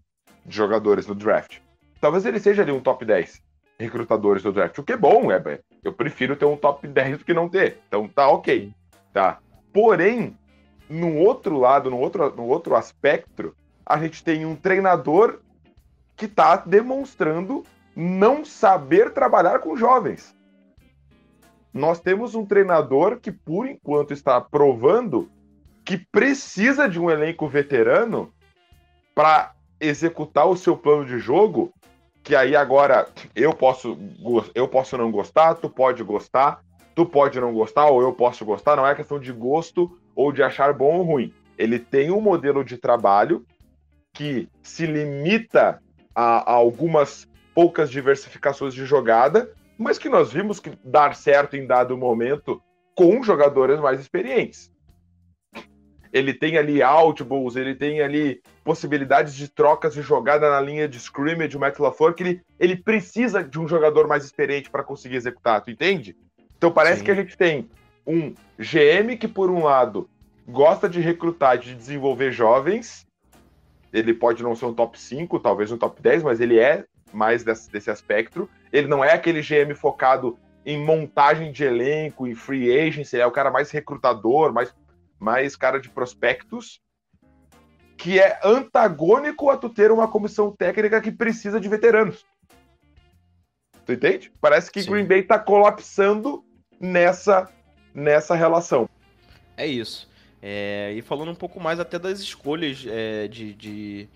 de 0.43 0.55
jogadores 0.55 1.05
no 1.05 1.13
draft. 1.13 1.59
Talvez 2.01 2.25
ele 2.25 2.39
seja 2.39 2.63
ali 2.63 2.71
um 2.71 2.81
top 2.81 3.05
10 3.05 3.44
recrutadores 3.79 4.43
do 4.43 4.51
draft, 4.51 4.77
o 4.77 4.83
que 4.83 4.93
é 4.93 4.97
bom, 4.97 5.31
é, 5.31 5.59
eu 5.83 5.93
prefiro 5.93 6.35
ter 6.35 6.45
um 6.45 6.57
top 6.57 6.87
10 6.87 7.19
do 7.19 7.25
que 7.25 7.33
não 7.33 7.49
ter. 7.49 7.79
Então 7.87 8.07
tá 8.07 8.27
OK, 8.29 8.71
tá? 9.11 9.39
Porém, 9.73 10.37
no 10.89 11.17
outro 11.17 11.57
lado, 11.57 11.89
no 11.89 11.99
outro, 11.99 12.33
no 12.35 12.45
outro 12.45 12.75
aspecto, 12.75 13.55
a 13.85 13.97
gente 13.99 14.23
tem 14.23 14.45
um 14.45 14.55
treinador 14.55 15.39
que 16.15 16.25
está 16.25 16.55
demonstrando 16.55 17.63
não 17.95 18.43
saber 18.43 19.11
trabalhar 19.11 19.59
com 19.59 19.75
jovens. 19.75 20.35
Nós 21.73 21.99
temos 21.99 22.35
um 22.35 22.45
treinador 22.45 23.19
que, 23.19 23.31
por 23.31 23.67
enquanto, 23.67 24.13
está 24.13 24.39
provando 24.39 25.29
que 25.83 25.97
precisa 25.97 26.87
de 26.87 26.99
um 26.99 27.11
elenco 27.11 27.47
veterano 27.47 28.33
para 29.13 29.53
executar 29.79 30.47
o 30.47 30.57
seu 30.57 30.75
plano 30.75 31.05
de 31.05 31.19
jogo. 31.19 31.73
Que 32.25 32.35
aí 32.35 32.55
agora 32.55 33.07
eu 33.35 33.53
posso, 33.53 33.95
eu 34.55 34.67
posso 34.67 34.97
não 34.97 35.11
gostar, 35.11 35.53
tu 35.53 35.69
pode 35.69 36.03
gostar, 36.03 36.59
tu 36.95 37.05
pode 37.05 37.39
não 37.39 37.53
gostar, 37.53 37.85
ou 37.85 38.01
eu 38.01 38.11
posso 38.13 38.43
gostar, 38.43 38.75
não 38.75 38.87
é 38.87 38.95
questão 38.95 39.19
de 39.19 39.31
gosto 39.31 39.95
ou 40.15 40.31
de 40.31 40.41
achar 40.41 40.73
bom 40.73 40.97
ou 40.97 41.03
ruim. 41.03 41.31
Ele 41.55 41.77
tem 41.77 42.09
um 42.09 42.19
modelo 42.19 42.63
de 42.63 42.77
trabalho 42.77 43.45
que 44.11 44.49
se 44.63 44.87
limita 44.87 45.79
a, 46.15 46.51
a 46.51 46.55
algumas 46.55 47.27
poucas 47.53 47.91
diversificações 47.91 48.73
de 48.73 48.87
jogada, 48.87 49.51
mas 49.77 49.99
que 49.99 50.09
nós 50.09 50.33
vimos 50.33 50.59
que 50.59 50.71
dar 50.83 51.15
certo 51.15 51.55
em 51.55 51.67
dado 51.67 51.95
momento 51.95 52.59
com 52.95 53.21
jogadores 53.21 53.79
mais 53.79 53.99
experientes. 53.99 54.71
Ele 56.11 56.33
tem 56.33 56.57
ali 56.57 56.81
outballs, 56.81 57.55
ele 57.55 57.75
tem 57.75 58.01
ali 58.01 58.41
possibilidades 58.65 59.35
de 59.35 59.47
trocas 59.47 59.93
de 59.93 60.01
jogada 60.01 60.49
na 60.49 60.59
linha 60.59 60.89
de 60.89 60.97
scrimmage, 60.97 61.55
o 61.55 61.59
Matt 61.59 61.77
LaFleur, 61.77 62.15
que 62.15 62.23
ele, 62.23 62.41
ele 62.59 62.75
precisa 62.75 63.43
de 63.43 63.59
um 63.59 63.67
jogador 63.67 64.07
mais 64.07 64.25
experiente 64.25 64.71
para 64.71 64.83
conseguir 64.83 65.17
executar, 65.17 65.61
tu 65.61 65.69
entende? 65.69 66.17
Então 66.57 66.71
parece 66.71 66.99
Sim. 66.99 67.05
que 67.05 67.11
a 67.11 67.15
gente 67.15 67.37
tem 67.37 67.69
um 68.07 68.33
GM 68.57 69.15
que, 69.19 69.27
por 69.27 69.51
um 69.51 69.63
lado, 69.63 70.09
gosta 70.47 70.89
de 70.89 70.99
recrutar, 70.99 71.59
de 71.59 71.75
desenvolver 71.75 72.31
jovens, 72.31 73.05
ele 73.93 74.15
pode 74.15 74.41
não 74.41 74.55
ser 74.55 74.65
um 74.65 74.73
top 74.73 74.99
5, 74.99 75.39
talvez 75.39 75.71
um 75.71 75.77
top 75.77 76.01
10, 76.01 76.23
mas 76.23 76.41
ele 76.41 76.59
é 76.59 76.85
mais 77.13 77.43
desse, 77.43 77.71
desse 77.71 77.91
aspecto. 77.91 78.49
Ele 78.73 78.87
não 78.87 79.05
é 79.05 79.13
aquele 79.13 79.41
GM 79.41 79.75
focado 79.75 80.39
em 80.65 80.83
montagem 80.83 81.51
de 81.51 81.63
elenco, 81.63 82.25
em 82.25 82.33
free 82.33 82.75
agency, 82.75 83.19
é 83.19 83.27
o 83.27 83.31
cara 83.31 83.51
mais 83.51 83.69
recrutador, 83.69 84.51
mais, 84.51 84.73
mais 85.19 85.55
cara 85.55 85.79
de 85.79 85.87
prospectos, 85.87 86.81
que 87.97 88.19
é 88.19 88.39
antagônico 88.43 89.49
a 89.49 89.57
tu 89.57 89.69
ter 89.69 89.91
uma 89.91 90.07
comissão 90.07 90.51
técnica 90.51 91.01
que 91.01 91.11
precisa 91.11 91.59
de 91.59 91.69
veteranos. 91.69 92.25
Tu 93.85 93.93
entende? 93.93 94.31
Parece 94.41 94.71
que 94.71 94.81
Sim. 94.81 94.91
Green 94.91 95.05
Bay 95.05 95.23
tá 95.23 95.37
colapsando 95.37 96.43
nessa, 96.79 97.49
nessa 97.93 98.35
relação. 98.35 98.89
É 99.55 99.65
isso. 99.65 100.09
É, 100.41 100.93
e 100.95 101.01
falando 101.01 101.31
um 101.31 101.35
pouco 101.35 101.59
mais 101.59 101.79
até 101.79 101.97
das 101.97 102.19
escolhas 102.19 102.85
é, 102.87 103.27
de, 103.27 103.53
de 103.53 104.09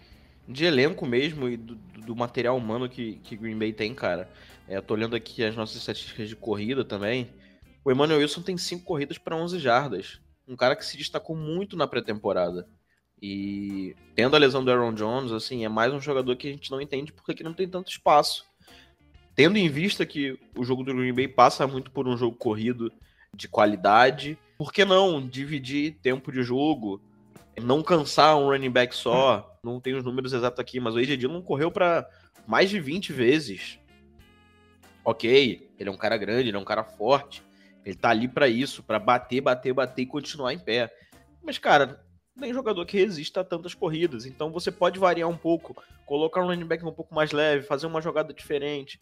de 0.50 0.65
elenco 0.65 1.06
mesmo 1.06 1.48
e 1.48 1.56
do, 1.56 1.76
do, 1.76 2.15
material 2.15 2.58
humano 2.58 2.89
que, 2.89 3.18
que 3.24 3.38
Green 3.38 3.58
Bay 3.58 3.72
tem, 3.72 3.94
cara. 3.94 4.28
É, 4.68 4.82
tô 4.82 4.96
olhando 4.96 5.15
aqui 5.15 5.44
as 5.44 5.56
nossas 5.56 5.78
estatísticas 5.78 6.28
de 6.28 6.36
corrida 6.36 6.84
também. 6.84 7.30
O 7.86 7.92
Emmanuel 7.92 8.20
Wilson 8.20 8.42
tem 8.42 8.58
5 8.58 8.84
corridas 8.84 9.20
para 9.20 9.36
11 9.36 9.60
jardas. 9.60 10.20
Um 10.48 10.56
cara 10.56 10.76
que 10.76 10.84
se 10.84 10.98
destacou 10.98 11.36
muito 11.36 11.78
na 11.78 11.88
pré-temporada. 11.88 12.68
E 13.21 13.95
tendo 14.15 14.36
a 14.36 14.39
lesão 14.39 14.63
do 14.63 14.71
Aaron 14.71 14.93
Jones, 14.93 15.32
assim, 15.32 15.65
é 15.65 15.69
mais 15.69 15.93
um 15.93 15.99
jogador 15.99 16.36
que 16.36 16.47
a 16.47 16.51
gente 16.51 16.71
não 16.71 16.79
entende 16.79 17.12
porque 17.12 17.34
que 17.34 17.43
não 17.43 17.53
tem 17.53 17.67
tanto 17.67 17.91
espaço. 17.91 18.45
Tendo 19.36 19.58
em 19.58 19.69
vista 19.69 20.05
que 20.05 20.39
o 20.55 20.63
jogo 20.63 20.84
do 20.84 20.93
Green 20.93 21.13
Bay 21.13 21.27
passa 21.27 21.67
muito 21.67 21.91
por 21.91 22.08
um 22.08 22.17
jogo 22.17 22.36
corrido 22.36 22.91
de 23.34 23.47
qualidade, 23.47 24.38
por 24.58 24.73
que 24.73 24.84
não 24.84 25.25
dividir 25.25 25.97
tempo 26.01 26.32
de 26.32 26.43
jogo, 26.43 27.01
não 27.62 27.84
cansar 27.84 28.38
um 28.38 28.47
running 28.47 28.71
back 28.71 28.95
só. 28.95 29.58
Não 29.63 29.79
tenho 29.79 29.97
os 29.97 30.03
números 30.03 30.34
exatos 30.34 30.60
aqui, 30.60 30.79
mas 30.79 30.95
o 30.95 30.97
AJ 30.97 31.17
Dillon 31.17 31.41
correu 31.41 31.71
para 31.71 32.10
mais 32.47 32.69
de 32.69 32.79
20 32.79 33.12
vezes. 33.13 33.79
Ok, 35.03 35.69
ele 35.77 35.89
é 35.89 35.91
um 35.91 35.97
cara 35.97 36.17
grande, 36.17 36.49
ele 36.49 36.58
é 36.58 36.60
um 36.60 36.65
cara 36.65 36.84
forte. 36.84 37.43
Ele 37.86 37.95
tá 37.95 38.10
ali 38.10 38.27
para 38.27 38.47
isso, 38.47 38.84
para 38.84 38.99
bater, 38.99 39.41
bater, 39.41 39.73
bater 39.73 40.01
e 40.03 40.05
continuar 40.05 40.53
em 40.53 40.60
pé. 40.60 40.93
Mas, 41.43 41.58
cara, 41.58 42.03
nem 42.39 42.54
jogador 42.54 42.86
que 42.86 42.97
resista 42.97 43.41
a 43.41 43.43
tantas 43.43 43.73
corridas. 43.73 44.25
Então 44.25 44.52
você 44.52 44.71
pode 44.71 44.99
variar 44.99 45.30
um 45.30 45.38
pouco, 45.38 45.75
colocar 46.06 46.41
um 46.41 46.47
running 46.47 46.65
back 46.65 46.86
um 46.86 46.91
pouco 46.91 47.13
mais 47.13 47.32
leve, 47.32 47.65
fazer 47.65 47.88
uma 47.88 48.02
jogada 48.02 48.34
diferente. 48.34 48.99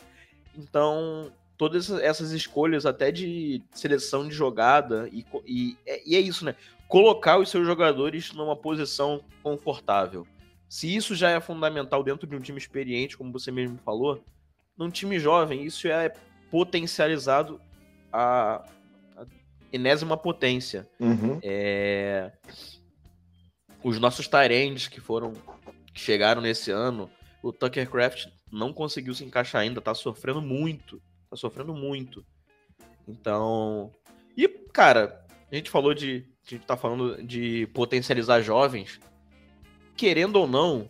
Então, 0.58 1.32
todas 1.58 1.89
essas 1.91 2.32
escolhas, 2.32 2.86
até 2.86 3.12
de 3.12 3.62
seleção 3.71 4.28
de 4.28 4.34
jogada, 4.34 5.08
e, 5.12 5.26
e, 5.45 5.78
e 6.06 6.15
é 6.15 6.19
isso, 6.19 6.43
né? 6.43 6.56
colocar 6.88 7.38
os 7.38 7.50
seus 7.50 7.65
jogadores 7.65 8.32
numa 8.34 8.56
posição 8.56 9.21
confortável. 9.43 10.26
Se 10.69 10.93
isso 10.93 11.15
já 11.15 11.30
é 11.30 11.39
fundamental 11.39 12.04
dentro 12.04 12.28
de 12.28 12.36
um 12.36 12.39
time 12.39 12.58
experiente, 12.58 13.17
como 13.17 13.32
você 13.32 13.52
mesmo 13.52 13.78
falou, 13.80 14.23
num 14.78 14.89
time 14.89 15.19
jovem, 15.19 15.63
isso 15.63 15.88
é 15.88 16.13
potencializado 16.52 17.60
a, 18.12 18.65
a 19.17 19.26
enésima 19.71 20.17
potência. 20.17 20.88
Uhum. 21.00 21.39
É... 21.43 22.32
Os 23.84 24.00
nossos 24.00 24.28
Tyrands 24.28 24.88
que 24.88 25.00
foram 25.00 25.34
que 25.94 26.00
chegaram 26.00 26.42
nesse 26.42 26.72
ano, 26.72 27.10
o 27.42 27.52
Tucker 27.52 27.90
Craft 27.90 28.28
não 28.52 28.74
conseguiu 28.74 29.13
se 29.13 29.24
encaixar 29.24 29.62
ainda, 29.62 29.82
tá 29.82 29.94
sofrendo 29.94 30.42
muito. 30.42 31.02
Tá 31.30 31.36
sofrendo 31.36 31.74
muito. 31.74 32.26
Então. 33.08 33.92
E, 34.36 34.48
cara, 34.74 35.26
a 35.52 35.56
gente 35.56 35.70
falou 35.70 35.94
de 35.94 36.26
a 36.46 36.50
gente 36.50 36.66
tá 36.66 36.78
falando 36.78 37.22
de 37.24 37.68
potencializar 37.74 38.42
jovens, 38.42 39.00
querendo 39.98 40.38
ou 40.38 40.48
não, 40.48 40.90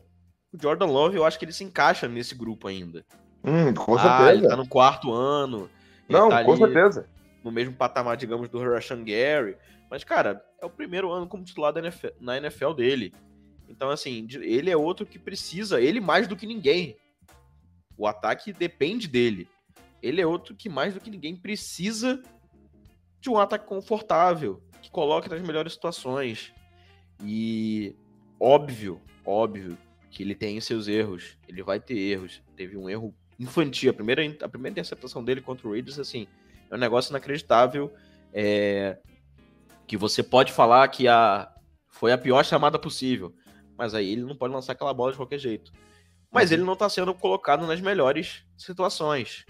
o 0.54 0.62
Jordan 0.62 0.86
Love, 0.86 1.18
eu 1.18 1.26
acho 1.26 1.40
que 1.40 1.46
ele 1.46 1.52
se 1.52 1.64
encaixa 1.64 2.08
nesse 2.08 2.36
grupo 2.36 2.68
ainda. 2.68 3.04
Hum, 3.44 3.74
com 3.74 3.96
ah, 3.96 4.02
certeza. 4.02 4.32
Ele 4.34 4.48
tá 4.48 4.56
no 4.56 4.68
quarto 4.68 5.12
ano. 5.12 5.70
Não, 6.08 6.30
tá 6.30 6.44
com 6.44 6.56
certeza. 6.56 7.10
No 7.44 7.52
mesmo 7.52 7.74
patamar, 7.74 8.18
digamos, 8.18 8.50
do 8.50 8.60
Rashan 8.60 9.04
Gary. 9.04 9.58
Mas, 9.90 10.04
cara, 10.04 10.44
é 10.62 10.66
o 10.66 10.70
primeiro 10.70 11.12
ano 11.12 11.28
como 11.28 11.44
titular 11.44 11.76
NFL, 11.78 12.08
na 12.20 12.38
NFL 12.38 12.74
dele. 12.74 13.14
Então, 13.70 13.90
assim, 13.90 14.28
ele 14.42 14.70
é 14.70 14.78
outro 14.78 15.06
que 15.06 15.20
precisa, 15.20 15.82
ele 15.82 16.00
mais 16.00 16.28
do 16.28 16.36
que 16.36 16.46
ninguém. 16.46 16.98
O 17.98 18.08
ataque 18.08 18.54
depende 18.54 19.08
dele. 19.08 19.48
Ele 20.02 20.22
é 20.22 20.28
outro 20.28 20.56
que 20.56 20.70
mais 20.70 20.94
do 20.94 21.00
que 21.00 21.10
ninguém 21.10 21.36
precisa 21.36 22.22
de 23.20 23.30
um 23.30 23.38
ataque 23.38 23.66
confortável 23.66 24.62
que 24.82 24.92
coloque 24.92 25.30
nas 25.30 25.42
melhores 25.42 25.74
situações. 25.74 26.54
E 27.24 27.96
óbvio, 28.40 29.02
óbvio 29.26 29.78
que 30.12 30.24
ele 30.24 30.36
tem 30.36 30.60
seus 30.62 30.88
erros. 30.88 31.38
Ele 31.48 31.64
vai 31.64 31.80
ter 31.80 31.98
erros. 31.98 32.42
Teve 32.56 32.78
um 32.78 32.90
erro 32.90 33.14
infantil. 33.40 33.92
A 33.92 33.94
primeira, 33.94 34.22
a 34.42 34.50
primeira 34.50 34.74
interceptação 34.74 35.24
dele 35.24 35.42
contra 35.42 35.68
o 35.68 35.72
Raiders, 35.72 36.00
assim, 36.00 36.28
é 36.70 36.76
um 36.76 36.80
negócio 36.80 37.12
inacreditável. 37.12 37.94
É, 38.34 38.98
que 39.88 39.96
você 39.96 40.22
pode 40.22 40.52
falar 40.52 40.88
que 40.90 41.08
a, 41.08 41.50
foi 41.88 42.12
a 42.12 42.18
pior 42.18 42.44
chamada 42.44 42.78
possível. 42.78 43.34
Mas 43.78 43.94
aí 43.94 44.12
ele 44.12 44.24
não 44.24 44.36
pode 44.36 44.54
lançar 44.54 44.74
aquela 44.74 44.94
bola 44.94 45.12
de 45.12 45.18
qualquer 45.18 45.40
jeito. 45.40 45.72
Mas 46.32 46.50
uhum. 46.50 46.58
ele 46.58 46.64
não 46.64 46.74
está 46.74 46.90
sendo 46.90 47.14
colocado 47.14 47.66
nas 47.66 47.80
melhores 47.80 48.44
situações. 48.58 49.46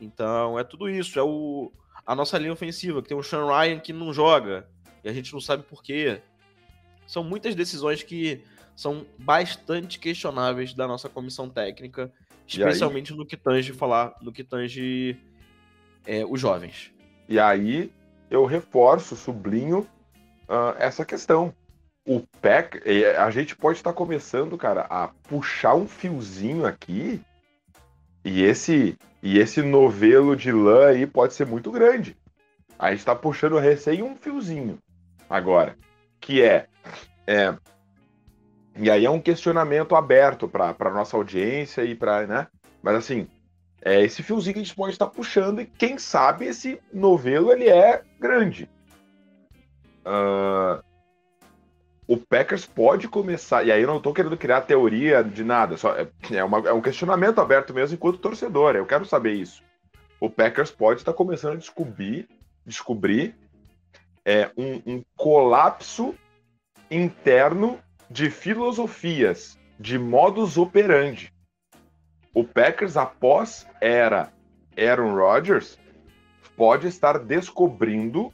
Então 0.00 0.58
é 0.58 0.62
tudo 0.62 0.88
isso. 0.88 1.18
É 1.18 1.22
o, 1.22 1.72
a 2.06 2.14
nossa 2.14 2.38
linha 2.38 2.52
ofensiva, 2.52 3.02
que 3.02 3.08
tem 3.08 3.16
o 3.16 3.22
Sean 3.22 3.46
Ryan 3.46 3.80
que 3.80 3.92
não 3.92 4.12
joga, 4.12 4.68
e 5.02 5.08
a 5.08 5.12
gente 5.12 5.32
não 5.32 5.40
sabe 5.40 5.64
por 5.64 5.82
quê. 5.82 6.20
São 7.06 7.24
muitas 7.24 7.54
decisões 7.54 8.02
que 8.02 8.44
são 8.74 9.06
bastante 9.18 9.98
questionáveis 9.98 10.74
da 10.74 10.86
nossa 10.86 11.08
comissão 11.08 11.48
técnica, 11.48 12.12
especialmente 12.46 13.12
no 13.14 13.26
que 13.26 13.36
tange 13.36 13.72
falar, 13.72 14.14
no 14.20 14.32
que 14.32 14.44
tange 14.44 15.16
é, 16.04 16.24
os 16.24 16.40
jovens. 16.40 16.92
E 17.28 17.38
aí 17.38 17.90
eu 18.30 18.44
reforço, 18.44 19.16
sublinho 19.16 19.80
uh, 20.48 20.74
essa 20.78 21.04
questão. 21.04 21.54
O 22.06 22.20
PEC, 22.40 22.80
a 23.18 23.30
gente 23.30 23.56
pode 23.56 23.78
estar 23.78 23.92
começando, 23.92 24.56
cara, 24.56 24.86
a 24.88 25.08
puxar 25.28 25.74
um 25.74 25.88
fiozinho 25.88 26.64
aqui, 26.64 27.20
e 28.24 28.42
esse 28.42 28.96
E 29.22 29.38
esse 29.38 29.62
novelo 29.62 30.36
de 30.36 30.52
lã 30.52 30.88
aí 30.88 31.06
pode 31.06 31.34
ser 31.34 31.46
muito 31.46 31.70
grande. 31.70 32.16
A 32.78 32.90
gente 32.90 32.98
está 33.00 33.14
puxando 33.14 33.58
recém 33.58 34.02
um 34.02 34.14
fiozinho 34.14 34.78
agora, 35.28 35.76
que 36.20 36.42
é, 36.42 36.66
é 37.26 37.56
e 38.78 38.90
aí 38.90 39.06
é 39.06 39.10
um 39.10 39.20
questionamento 39.20 39.96
aberto 39.96 40.46
para 40.46 40.90
nossa 40.92 41.16
audiência 41.16 41.82
e 41.82 41.94
para, 41.94 42.26
né? 42.26 42.46
Mas 42.82 42.96
assim, 42.96 43.26
é 43.86 44.02
esse 44.02 44.20
fiozinho 44.20 44.54
que 44.54 44.58
a 44.58 44.64
gente 44.64 44.74
pode 44.74 44.94
estar 44.94 45.06
puxando 45.06 45.60
e 45.60 45.64
quem 45.64 45.96
sabe 45.96 46.46
esse 46.46 46.80
novelo 46.92 47.52
ele 47.52 47.68
é 47.68 48.02
grande. 48.18 48.68
Uh, 50.04 50.82
o 52.04 52.16
Packers 52.16 52.66
pode 52.66 53.06
começar, 53.06 53.64
e 53.64 53.70
aí 53.70 53.80
eu 53.80 53.86
não 53.86 53.98
estou 53.98 54.12
querendo 54.12 54.36
criar 54.36 54.62
teoria 54.62 55.22
de 55.22 55.44
nada, 55.44 55.76
só 55.76 55.94
é, 55.96 56.08
é, 56.32 56.42
uma, 56.42 56.68
é, 56.68 56.72
um 56.72 56.82
questionamento 56.82 57.40
aberto 57.40 57.72
mesmo 57.72 57.94
enquanto 57.94 58.18
torcedor, 58.18 58.74
eu 58.74 58.86
quero 58.86 59.04
saber 59.04 59.34
isso. 59.34 59.62
O 60.18 60.28
Packers 60.28 60.72
pode 60.72 61.00
estar 61.00 61.12
começando 61.12 61.52
a 61.52 61.58
descobrir, 61.58 62.28
descobrir 62.66 63.36
é, 64.24 64.50
um, 64.56 64.82
um 64.84 65.04
colapso 65.14 66.12
interno 66.90 67.78
de 68.10 68.30
filosofias, 68.30 69.56
de 69.78 69.96
modus 69.96 70.58
operandi. 70.58 71.35
O 72.36 72.44
Packers, 72.44 72.98
após 72.98 73.66
era 73.80 74.30
Aaron 74.76 75.14
Rodgers, 75.14 75.78
pode 76.54 76.86
estar 76.86 77.18
descobrindo, 77.18 78.30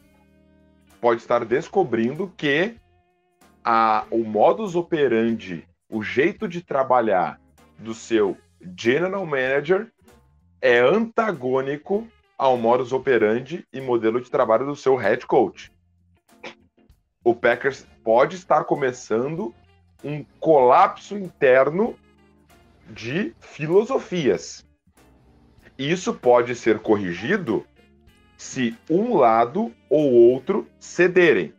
pode 1.00 1.20
estar 1.20 1.44
descobrindo 1.44 2.26
que 2.36 2.74
a, 3.64 4.04
o 4.10 4.24
modus 4.24 4.74
operandi, 4.74 5.68
o 5.88 6.02
jeito 6.02 6.48
de 6.48 6.62
trabalhar 6.62 7.40
do 7.78 7.94
seu 7.94 8.36
general 8.76 9.24
manager 9.24 9.92
é 10.60 10.80
antagônico 10.80 12.04
ao 12.36 12.58
modus 12.58 12.92
operandi 12.92 13.64
e 13.72 13.80
modelo 13.80 14.20
de 14.20 14.28
trabalho 14.28 14.66
do 14.66 14.74
seu 14.74 14.96
head 14.96 15.24
coach. 15.28 15.70
O 17.22 17.36
Packers 17.36 17.86
pode 18.02 18.34
estar 18.34 18.64
começando 18.64 19.54
um 20.02 20.24
colapso 20.40 21.16
interno 21.16 21.96
de 22.92 23.35
filosofias. 23.40 24.66
Isso 25.78 26.12
pode 26.14 26.55
ser 26.55 26.78
corrigido 26.81 27.64
se 28.37 28.76
um 28.90 29.16
lado 29.16 29.72
ou 29.88 30.12
outro 30.12 30.66
cederem, 30.78 31.55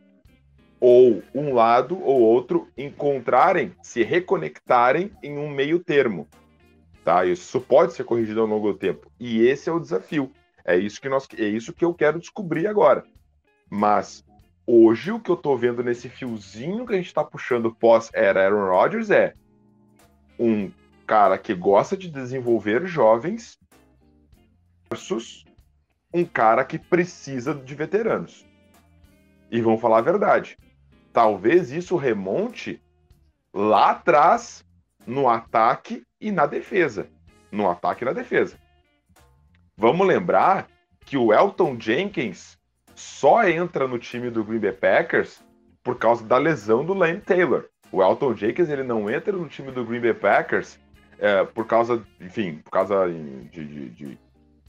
ou 0.80 1.24
um 1.34 1.54
lado 1.54 2.00
ou 2.00 2.22
outro 2.22 2.68
encontrarem, 2.78 3.74
se 3.82 4.04
reconectarem 4.04 5.12
em 5.24 5.38
um 5.38 5.50
meio 5.50 5.80
termo. 5.80 6.28
Tá? 7.04 7.26
Isso 7.26 7.60
pode 7.60 7.94
ser 7.94 8.04
corrigido 8.04 8.42
ao 8.42 8.48
longo 8.48 8.72
do 8.72 8.78
tempo. 8.78 9.12
E 9.20 9.42
esse 9.42 9.70
é 9.70 9.72
o 9.74 9.80
desafio. 9.80 10.32
É 10.64 10.78
isso 10.78 11.02
que 11.02 11.10
nós, 11.10 11.28
é 11.38 11.46
isso 11.46 11.74
que 11.74 11.84
eu 11.84 11.94
quero 11.94 12.20
descobrir 12.20 12.68
agora. 12.68 13.04
Mas 13.70 14.24
hoje 14.68 15.12
o 15.12 15.20
que 15.20 15.30
eu 15.30 15.36
tô 15.36 15.58
vendo 15.58 15.84
nesse 15.84 16.08
fiozinho 16.08 16.86
que 16.86 16.94
a 16.94 16.98
gente 16.98 17.14
tá 17.14 17.24
puxando 17.24 17.74
pós 17.74 18.10
era 18.14 18.46
Aaron 18.46 18.70
Rodgers 18.70 19.10
é 19.10 19.34
um 20.40 20.72
cara 21.06 21.38
que 21.38 21.54
gosta 21.54 21.96
de 21.96 22.10
desenvolver 22.10 22.86
jovens 22.86 23.58
versus 24.90 25.46
um 26.14 26.24
cara 26.24 26.64
que 26.64 26.78
precisa 26.78 27.54
de 27.54 27.76
veteranos. 27.76 28.46
E 29.50 29.62
vamos 29.62 29.82
falar 29.82 30.00
a 30.00 30.02
verdade. 30.02 30.58
Talvez 31.12 31.72
isso 31.72 31.96
remonte 31.96 32.82
lá 33.54 33.92
atrás 33.92 34.64
no 35.06 35.30
ataque 35.30 36.04
e 36.20 36.32
na 36.32 36.46
defesa. 36.46 37.08
No 37.52 37.70
ataque 37.70 38.04
e 38.04 38.06
na 38.06 38.14
defesa. 38.14 38.58
Vamos 39.78 40.08
lembrar 40.08 40.68
que 41.06 41.18
o 41.18 41.34
Elton 41.34 41.80
Jenkins 41.80 42.58
só 42.96 43.48
entra 43.48 43.88
no 43.88 44.00
time 44.00 44.30
do 44.30 44.44
Green 44.44 44.60
Bay 44.60 44.72
Packers 44.72 45.44
por 45.84 45.98
causa 45.98 46.24
da 46.24 46.38
lesão 46.38 46.86
do 46.86 46.94
Lane 46.94 47.20
Taylor. 47.20 47.66
O 47.92 48.02
Elton 48.02 48.36
Jenkins 48.36 48.70
ele 48.70 48.84
não 48.84 49.10
entra 49.10 49.32
no 49.34 49.48
time 49.48 49.72
do 49.72 49.86
Green 49.86 50.02
Bay 50.02 50.14
Packers 50.14 50.80
é, 51.24 51.46
por 51.46 51.66
causa, 51.66 52.06
enfim, 52.20 52.58
por 52.58 52.70
causa 52.70 53.08
de, 53.08 53.66
de, 53.66 53.90
de, 53.92 54.20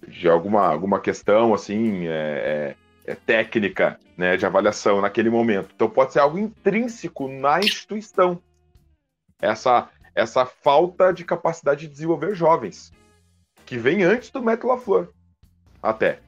de 0.07 0.29
alguma, 0.29 0.65
alguma 0.69 1.01
questão 1.01 1.53
assim 1.53 2.07
é, 2.07 2.77
é, 3.07 3.13
é, 3.13 3.15
técnica, 3.17 3.99
né, 4.17 4.37
de 4.37 4.47
avaliação 4.47 5.01
naquele 5.01 5.29
momento. 5.29 5.71
Então 5.75 5.91
pode 5.91 6.13
ser 6.13 6.21
algo 6.21 6.39
intrínseco 6.39 7.27
na 7.27 7.59
instituição. 7.59 8.41
Essa 9.43 9.91
essa 10.15 10.47
falta 10.47 11.13
de 11.13 11.25
capacidade 11.25 11.81
de 11.81 11.93
desenvolver 11.93 12.37
jovens 12.37 12.93
que 13.67 13.77
vem 13.77 14.05
antes 14.05 14.31
do 14.31 14.41
Matt 14.41 14.63
LaFleur 14.63 15.09
até. 15.83 16.21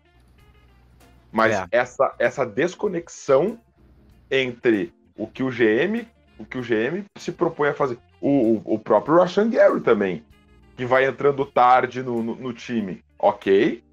Mas 1.30 1.54
é. 1.54 1.66
essa, 1.70 2.12
essa 2.18 2.44
desconexão 2.44 3.60
entre 4.28 4.92
o 5.16 5.28
que 5.28 5.44
o 5.44 5.50
GM, 5.50 6.04
o 6.36 6.44
que 6.44 6.58
o 6.58 6.62
GM 6.62 7.04
se 7.16 7.30
propõe 7.30 7.68
a 7.68 7.74
fazer. 7.74 7.96
O, 8.28 8.74
o, 8.74 8.78
próprio 8.78 9.18
Rashan 9.18 9.50
Gary 9.50 9.80
também, 9.80 10.24
que 10.76 10.84
vai 10.84 11.06
entrando 11.06 11.46
tarde 11.46 12.02
no, 12.02 12.22
no, 12.22 12.34
no, 12.34 12.52
time. 12.52 13.04
Ok, 13.18 13.84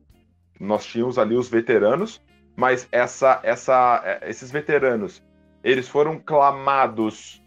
nós 0.59 0.85
tínhamos 0.85 1.19
ali 1.19 1.35
os 1.35 1.47
veteranos, 1.47 2.19
mas 2.55 2.87
essa, 2.91 3.39
essa, 3.43 4.01
é, 4.03 4.29
esses 4.29 4.49
veteranos, 4.49 5.21
eles 5.63 5.87
foram 5.87 6.17
clamados. 6.17 7.43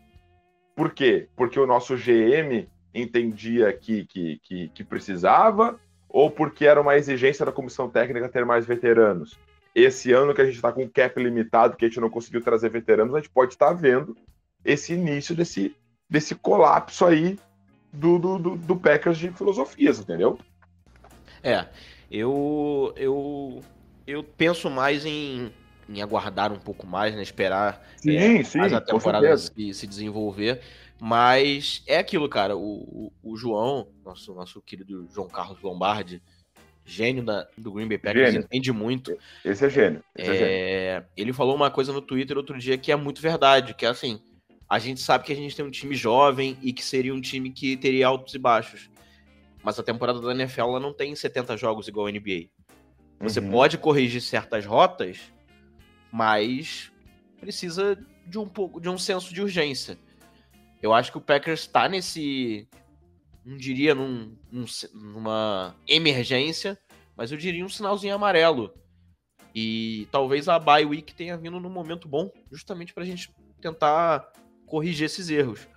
Por 0.76 0.92
quê? 0.92 1.28
Porque 1.34 1.58
o 1.58 1.66
nosso 1.66 1.96
GM 1.96 2.68
entendia 2.94 3.72
que, 3.72 4.04
que, 4.04 4.38
que, 4.44 4.68
que 4.68 4.84
precisava, 4.84 5.80
ou 6.08 6.30
porque 6.30 6.66
era 6.66 6.80
uma 6.80 6.96
exigência 6.96 7.44
da 7.44 7.50
comissão 7.50 7.90
técnica 7.90 8.28
ter 8.28 8.44
mais 8.44 8.64
veteranos? 8.64 9.36
esse 9.76 10.10
ano 10.10 10.32
que 10.32 10.40
a 10.40 10.44
gente 10.46 10.54
está 10.54 10.72
com 10.72 10.88
cap 10.88 11.22
limitado, 11.22 11.76
que 11.76 11.84
a 11.84 11.88
gente 11.88 12.00
não 12.00 12.08
conseguiu 12.08 12.40
trazer 12.40 12.70
veteranos, 12.70 13.14
a 13.14 13.18
gente 13.18 13.28
pode 13.28 13.52
estar 13.52 13.66
tá 13.66 13.72
vendo 13.74 14.16
esse 14.64 14.94
início 14.94 15.34
desse, 15.34 15.76
desse 16.08 16.34
colapso 16.34 17.04
aí 17.04 17.38
do, 17.92 18.18
do, 18.18 18.38
do, 18.38 18.56
do 18.56 18.76
Packers 18.76 19.18
de 19.18 19.30
filosofias, 19.30 19.98
entendeu? 19.98 20.38
É, 21.42 21.66
eu, 22.10 22.92
eu, 22.96 23.60
eu 24.06 24.22
penso 24.22 24.70
mais 24.70 25.04
em, 25.04 25.52
em 25.88 26.02
aguardar 26.02 26.52
um 26.52 26.58
pouco 26.58 26.86
mais, 26.86 27.14
né? 27.14 27.22
Esperar 27.22 27.84
sim, 27.96 28.16
é, 28.16 28.42
sim, 28.44 28.58
mais 28.58 28.72
a 28.72 28.80
temporada 28.80 29.36
se, 29.36 29.74
se 29.74 29.86
desenvolver. 29.86 30.60
Mas 31.00 31.82
é 31.86 31.98
aquilo, 31.98 32.28
cara. 32.28 32.56
O, 32.56 33.10
o, 33.22 33.32
o, 33.32 33.36
João, 33.36 33.88
nosso, 34.04 34.34
nosso 34.34 34.62
querido 34.62 35.06
João 35.12 35.28
Carlos 35.28 35.60
Lombardi, 35.60 36.22
gênio 36.84 37.22
da, 37.22 37.46
do 37.56 37.72
Green 37.72 37.88
Bay 37.88 37.98
Packers, 37.98 38.32
gênio. 38.32 38.44
entende 38.46 38.72
muito. 38.72 39.16
Esse 39.44 39.66
é 39.66 39.70
gênio. 39.70 40.02
Esse 40.16 40.30
é, 40.30 40.34
é 40.34 40.94
gênio. 40.94 41.08
Ele 41.16 41.32
falou 41.32 41.54
uma 41.54 41.70
coisa 41.70 41.92
no 41.92 42.00
Twitter 42.00 42.36
outro 42.36 42.58
dia 42.58 42.78
que 42.78 42.90
é 42.90 42.96
muito 42.96 43.20
verdade, 43.20 43.74
que 43.74 43.84
é 43.84 43.90
assim, 43.90 44.20
a 44.68 44.78
gente 44.78 45.00
sabe 45.00 45.24
que 45.24 45.32
a 45.32 45.36
gente 45.36 45.54
tem 45.54 45.64
um 45.64 45.70
time 45.70 45.94
jovem 45.94 46.58
e 46.60 46.72
que 46.72 46.84
seria 46.84 47.14
um 47.14 47.20
time 47.20 47.50
que 47.50 47.76
teria 47.76 48.08
altos 48.08 48.34
e 48.34 48.38
baixos. 48.38 48.90
Mas 49.62 49.78
a 49.78 49.82
temporada 49.82 50.20
da 50.20 50.32
NFL 50.32 50.62
ela 50.62 50.80
não 50.80 50.92
tem 50.92 51.14
70 51.14 51.56
jogos 51.56 51.88
igual 51.88 52.06
a 52.06 52.10
NBA. 52.10 52.48
Você 53.20 53.40
uhum. 53.40 53.50
pode 53.50 53.78
corrigir 53.78 54.20
certas 54.20 54.66
rotas, 54.66 55.32
mas 56.12 56.92
precisa 57.40 57.98
de 58.26 58.38
um 58.38 58.48
pouco 58.48 58.80
de 58.80 58.88
um 58.88 58.98
senso 58.98 59.32
de 59.32 59.40
urgência. 59.40 59.98
Eu 60.82 60.92
acho 60.92 61.10
que 61.10 61.18
o 61.18 61.20
Packers 61.20 61.60
está 61.60 61.88
nesse 61.88 62.68
não 63.44 63.56
diria 63.56 63.94
num, 63.94 64.36
num, 64.50 64.64
numa 64.92 65.76
emergência, 65.86 66.76
mas 67.16 67.30
eu 67.30 67.38
diria 67.38 67.64
um 67.64 67.68
sinalzinho 67.68 68.14
amarelo. 68.14 68.74
E 69.54 70.08
talvez 70.10 70.48
a 70.48 70.58
bye 70.58 70.84
week 70.84 71.14
tenha 71.14 71.36
vindo 71.36 71.60
num 71.60 71.70
momento 71.70 72.08
bom, 72.08 72.30
justamente 72.50 72.92
para 72.92 73.04
a 73.04 73.06
gente 73.06 73.32
tentar 73.60 74.32
corrigir 74.66 75.06
esses 75.06 75.30
erros. 75.30 75.68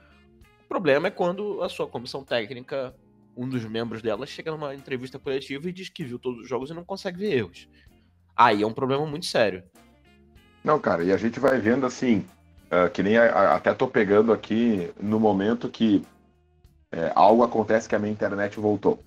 O 0.65 0.67
problema 0.67 1.08
é 1.08 1.12
quando 1.12 1.63
a 1.63 1.69
sua 1.69 1.88
comissão 1.88 2.23
técnica, 2.23 2.93
um 3.36 3.47
dos 3.47 3.63
membros 3.65 4.02
dela, 4.02 4.25
chega 4.25 4.52
numa 4.52 4.75
entrevista 4.75 5.17
coletiva 5.17 5.69
e 5.69 5.73
diz 5.73 5.89
que 5.89 6.04
viu 6.04 6.19
todos 6.19 6.41
os 6.41 6.49
jogos 6.49 6.69
e 6.69 6.73
não 6.73 6.84
consegue 6.84 7.19
ver 7.19 7.38
erros. 7.38 7.67
Aí 8.36 8.62
é 8.62 8.67
um 8.67 8.73
problema 8.73 9.06
muito 9.06 9.25
sério. 9.25 9.63
Não, 10.63 10.80
cara, 10.80 11.04
e 11.04 11.12
a 11.12 11.17
gente 11.17 11.39
vai 11.39 11.60
vendo 11.60 11.86
assim, 11.86 12.25
uh, 12.65 12.89
que 12.91 13.02
nem 13.02 13.17
a, 13.17 13.25
a, 13.25 13.56
até 13.56 13.73
tô 13.73 13.88
pegando 13.88 14.32
aqui 14.32 14.91
no 14.99 15.19
momento 15.19 15.69
que 15.69 16.06
é, 16.91 17.12
algo 17.15 17.43
acontece 17.43 17.88
que 17.88 17.95
a 17.95 17.99
minha 17.99 18.12
internet 18.12 18.60
voltou. 18.60 19.04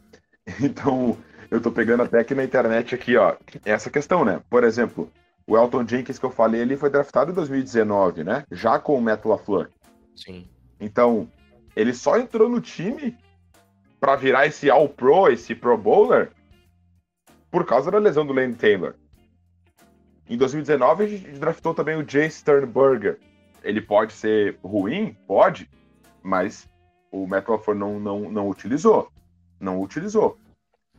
Então, 0.61 1.16
eu 1.49 1.61
tô 1.61 1.71
pegando 1.71 2.03
até 2.03 2.18
aqui 2.18 2.35
na 2.35 2.42
internet 2.42 2.97
aqui, 2.97 3.16
ó, 3.16 3.37
essa 3.64 3.88
questão, 3.88 4.25
né? 4.25 4.40
Por 4.51 4.64
exemplo, 4.64 5.09
o 5.53 5.57
Elton 5.59 5.87
Jenkins 5.87 6.19
que 6.19 6.25
eu 6.25 6.31
falei 6.31 6.62
ali 6.62 6.79
foi 6.79 6.88
draftado 6.88 7.31
em 7.31 7.35
2019, 7.35 8.25
né? 8.25 8.45
Já 8.51 8.79
com 8.79 8.97
o 8.97 9.03
Matt 9.03 9.23
LaFleur. 9.27 9.69
Sim. 10.17 10.49
Então, 10.81 11.29
ele 11.77 11.93
só 11.93 12.19
entrou 12.19 12.49
no 12.49 12.59
time 12.59 13.15
para 14.01 14.17
virar 14.17 14.47
esse 14.47 14.71
All-Pro, 14.71 15.29
esse 15.29 15.55
Pro 15.55 15.77
Bowler, 15.77 16.33
por 17.51 17.67
causa 17.67 17.91
da 17.91 17.99
lesão 17.99 18.25
do 18.25 18.33
Lane 18.33 18.55
Taylor. 18.55 18.95
Em 20.27 20.38
2019, 20.38 21.05
a 21.05 21.09
gente 21.09 21.33
draftou 21.33 21.75
também 21.75 21.97
o 21.97 22.09
Jay 22.09 22.31
Sternberger. 22.31 23.19
Ele 23.62 23.83
pode 23.83 24.15
ser 24.15 24.59
ruim? 24.65 25.15
Pode, 25.27 25.69
mas 26.23 26.67
o 27.11 27.27
Matt 27.27 27.47
LaFleur 27.47 27.77
não, 27.77 28.01
não, 28.01 28.33
não 28.33 28.49
utilizou. 28.49 29.12
Não 29.61 29.83
utilizou. 29.83 30.38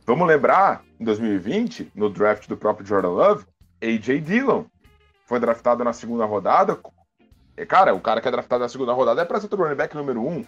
Vamos 0.06 0.28
lembrar, 0.28 0.84
em 1.00 1.04
2020, 1.04 1.90
no 1.92 2.08
draft 2.08 2.46
do 2.46 2.56
próprio 2.56 2.86
Jordan 2.86 3.08
Love, 3.08 3.46
A.J. 3.84 4.20
Dillon 4.20 4.64
foi 5.26 5.38
draftado 5.38 5.84
na 5.84 5.92
segunda 5.92 6.24
rodada. 6.24 6.78
Cara, 7.68 7.94
o 7.94 8.00
cara 8.00 8.20
que 8.20 8.28
é 8.28 8.30
draftado 8.30 8.62
na 8.62 8.68
segunda 8.68 8.92
rodada 8.92 9.22
é 9.22 9.24
para 9.24 9.40
ser 9.40 9.52
o 9.52 9.56
running 9.56 9.76
back 9.76 9.94
número 9.94 10.26
um. 10.26 10.44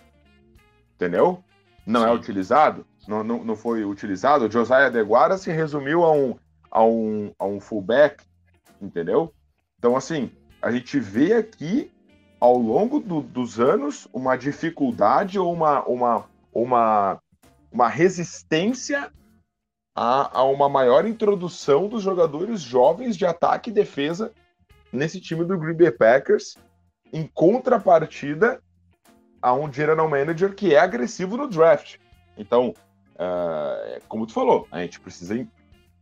Entendeu? 0.94 1.42
Não 1.86 2.00
é 2.02 2.06
Sim. 2.06 2.10
é 2.10 2.14
utilizado, 2.14 2.86
não, 3.06 3.22
não, 3.22 3.44
não 3.44 3.56
foi 3.56 3.84
utilizado. 3.84 4.46
O 4.46 4.50
Josiah 4.50 4.88
DeGuara 4.88 5.38
se 5.38 5.52
resumiu 5.52 6.02
a 6.02 6.12
um, 6.12 6.36
a, 6.70 6.82
um, 6.82 7.32
a 7.38 7.46
um 7.46 7.60
fullback, 7.60 8.24
entendeu? 8.82 9.32
Então, 9.78 9.96
assim, 9.96 10.32
a 10.60 10.72
gente 10.72 10.98
vê 10.98 11.34
aqui, 11.34 11.92
ao 12.40 12.56
longo 12.56 12.98
do, 12.98 13.20
dos 13.20 13.60
anos, 13.60 14.08
uma 14.12 14.36
dificuldade 14.36 15.38
ou 15.38 15.52
uma, 15.52 15.84
uma, 15.84 16.24
uma, 16.52 17.22
uma 17.70 17.88
resistência 17.88 19.12
a, 19.96 20.40
a 20.40 20.44
uma 20.44 20.68
maior 20.68 21.06
introdução 21.06 21.88
dos 21.88 22.02
jogadores 22.02 22.60
jovens 22.60 23.16
de 23.16 23.24
ataque 23.24 23.70
e 23.70 23.72
defesa 23.72 24.30
nesse 24.92 25.18
time 25.18 25.42
do 25.42 25.58
Green 25.58 25.74
Bay 25.74 25.90
Packers, 25.90 26.58
em 27.10 27.26
contrapartida 27.26 28.60
a 29.40 29.54
um 29.54 29.72
general 29.72 30.08
manager 30.08 30.54
que 30.54 30.74
é 30.74 30.78
agressivo 30.78 31.38
no 31.38 31.48
draft. 31.48 31.96
Então, 32.36 32.74
uh, 33.14 34.02
como 34.06 34.26
tu 34.26 34.34
falou, 34.34 34.68
a 34.70 34.82
gente 34.82 35.00
precisa, 35.00 35.46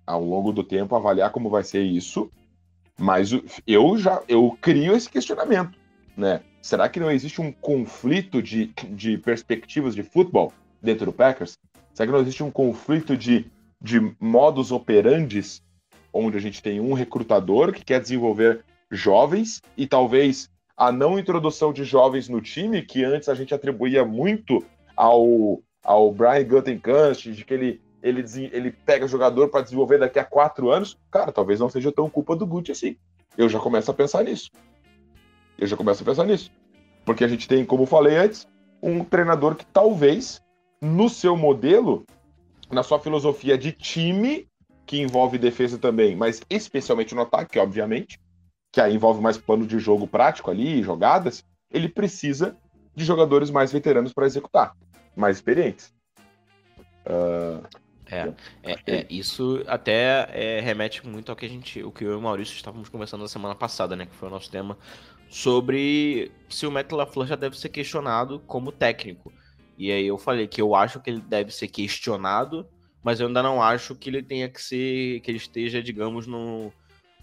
ao 0.04 0.24
longo 0.24 0.52
do 0.52 0.64
tempo, 0.64 0.96
avaliar 0.96 1.30
como 1.30 1.48
vai 1.48 1.62
ser 1.62 1.82
isso, 1.82 2.28
mas 2.98 3.30
eu 3.64 3.96
já 3.96 4.22
eu 4.26 4.58
crio 4.60 4.94
esse 4.94 5.08
questionamento, 5.08 5.78
né? 6.16 6.40
Será 6.60 6.88
que 6.88 6.98
não 6.98 7.10
existe 7.10 7.40
um 7.40 7.52
conflito 7.52 8.42
de, 8.42 8.66
de 8.88 9.18
perspectivas 9.18 9.94
de 9.94 10.02
futebol 10.02 10.52
dentro 10.82 11.06
do 11.06 11.12
Packers? 11.12 11.58
Será 11.92 12.06
que 12.06 12.12
não 12.12 12.20
existe 12.20 12.42
um 12.42 12.50
conflito 12.50 13.16
de 13.16 13.50
de 13.84 14.00
modus 14.18 14.72
operandes, 14.72 15.62
onde 16.10 16.38
a 16.38 16.40
gente 16.40 16.62
tem 16.62 16.80
um 16.80 16.94
recrutador 16.94 17.70
que 17.70 17.84
quer 17.84 18.00
desenvolver 18.00 18.64
jovens 18.90 19.60
e 19.76 19.86
talvez 19.86 20.48
a 20.74 20.90
não 20.90 21.18
introdução 21.18 21.70
de 21.70 21.84
jovens 21.84 22.26
no 22.26 22.40
time, 22.40 22.80
que 22.80 23.04
antes 23.04 23.28
a 23.28 23.34
gente 23.34 23.52
atribuía 23.52 24.02
muito 24.02 24.64
ao, 24.96 25.60
ao 25.84 26.10
Brian 26.10 26.44
Gutekunst, 26.44 27.30
de 27.30 27.44
que 27.44 27.52
ele, 27.52 27.82
ele, 28.02 28.24
ele 28.52 28.70
pega 28.70 29.06
jogador 29.06 29.50
para 29.50 29.60
desenvolver 29.60 29.98
daqui 29.98 30.18
a 30.18 30.24
quatro 30.24 30.70
anos, 30.70 30.98
cara, 31.10 31.30
talvez 31.30 31.60
não 31.60 31.68
seja 31.68 31.92
tão 31.92 32.08
culpa 32.08 32.34
do 32.34 32.46
Guti 32.46 32.72
assim. 32.72 32.96
Eu 33.36 33.50
já 33.50 33.60
começo 33.60 33.90
a 33.90 33.94
pensar 33.94 34.24
nisso. 34.24 34.50
Eu 35.58 35.66
já 35.66 35.76
começo 35.76 36.02
a 36.02 36.06
pensar 36.06 36.24
nisso. 36.24 36.50
Porque 37.04 37.22
a 37.22 37.28
gente 37.28 37.46
tem, 37.46 37.66
como 37.66 37.84
falei 37.84 38.16
antes, 38.16 38.48
um 38.82 39.04
treinador 39.04 39.54
que 39.54 39.66
talvez, 39.66 40.40
no 40.80 41.10
seu 41.10 41.36
modelo, 41.36 42.06
na 42.70 42.82
sua 42.82 42.98
filosofia 42.98 43.56
de 43.56 43.72
time, 43.72 44.48
que 44.86 45.00
envolve 45.00 45.38
defesa 45.38 45.78
também, 45.78 46.14
mas 46.14 46.42
especialmente 46.50 47.14
no 47.14 47.22
ataque, 47.22 47.58
obviamente, 47.58 48.20
que 48.72 48.80
aí 48.80 48.94
envolve 48.94 49.20
mais 49.20 49.38
plano 49.38 49.66
de 49.66 49.78
jogo 49.78 50.06
prático 50.06 50.50
ali, 50.50 50.82
jogadas, 50.82 51.44
ele 51.70 51.88
precisa 51.88 52.56
de 52.94 53.04
jogadores 53.04 53.50
mais 53.50 53.72
veteranos 53.72 54.12
para 54.12 54.26
executar, 54.26 54.76
mais 55.16 55.36
experientes. 55.36 55.92
Uh, 57.06 57.64
é, 58.06 58.32
é, 58.62 58.78
é, 58.86 59.06
isso 59.08 59.62
até 59.66 60.28
é, 60.32 60.60
remete 60.60 61.06
muito 61.06 61.30
ao 61.30 61.36
que 61.36 61.46
a 61.46 61.48
gente, 61.48 61.82
o 61.82 61.90
que 61.90 62.04
eu 62.04 62.12
e 62.12 62.16
o 62.16 62.20
Maurício 62.20 62.54
estávamos 62.54 62.88
conversando 62.88 63.22
na 63.22 63.28
semana 63.28 63.54
passada, 63.54 63.96
né, 63.96 64.06
que 64.06 64.14
foi 64.14 64.28
o 64.28 64.30
nosso 64.30 64.50
tema, 64.50 64.76
sobre 65.30 66.30
se 66.48 66.66
o 66.66 66.70
Matt 66.70 66.92
LaFleur 66.92 67.26
já 67.26 67.36
deve 67.36 67.58
ser 67.58 67.70
questionado 67.70 68.40
como 68.40 68.70
técnico. 68.70 69.32
E 69.76 69.90
aí 69.90 70.06
eu 70.06 70.16
falei 70.16 70.46
que 70.46 70.60
eu 70.60 70.74
acho 70.74 71.00
que 71.00 71.10
ele 71.10 71.20
deve 71.20 71.50
ser 71.50 71.68
questionado, 71.68 72.66
mas 73.02 73.20
eu 73.20 73.26
ainda 73.26 73.42
não 73.42 73.62
acho 73.62 73.94
que 73.94 74.08
ele 74.08 74.22
tenha 74.22 74.48
que 74.48 74.62
ser, 74.62 75.20
que 75.20 75.30
ele 75.30 75.38
esteja, 75.38 75.82
digamos, 75.82 76.26
no, 76.26 76.72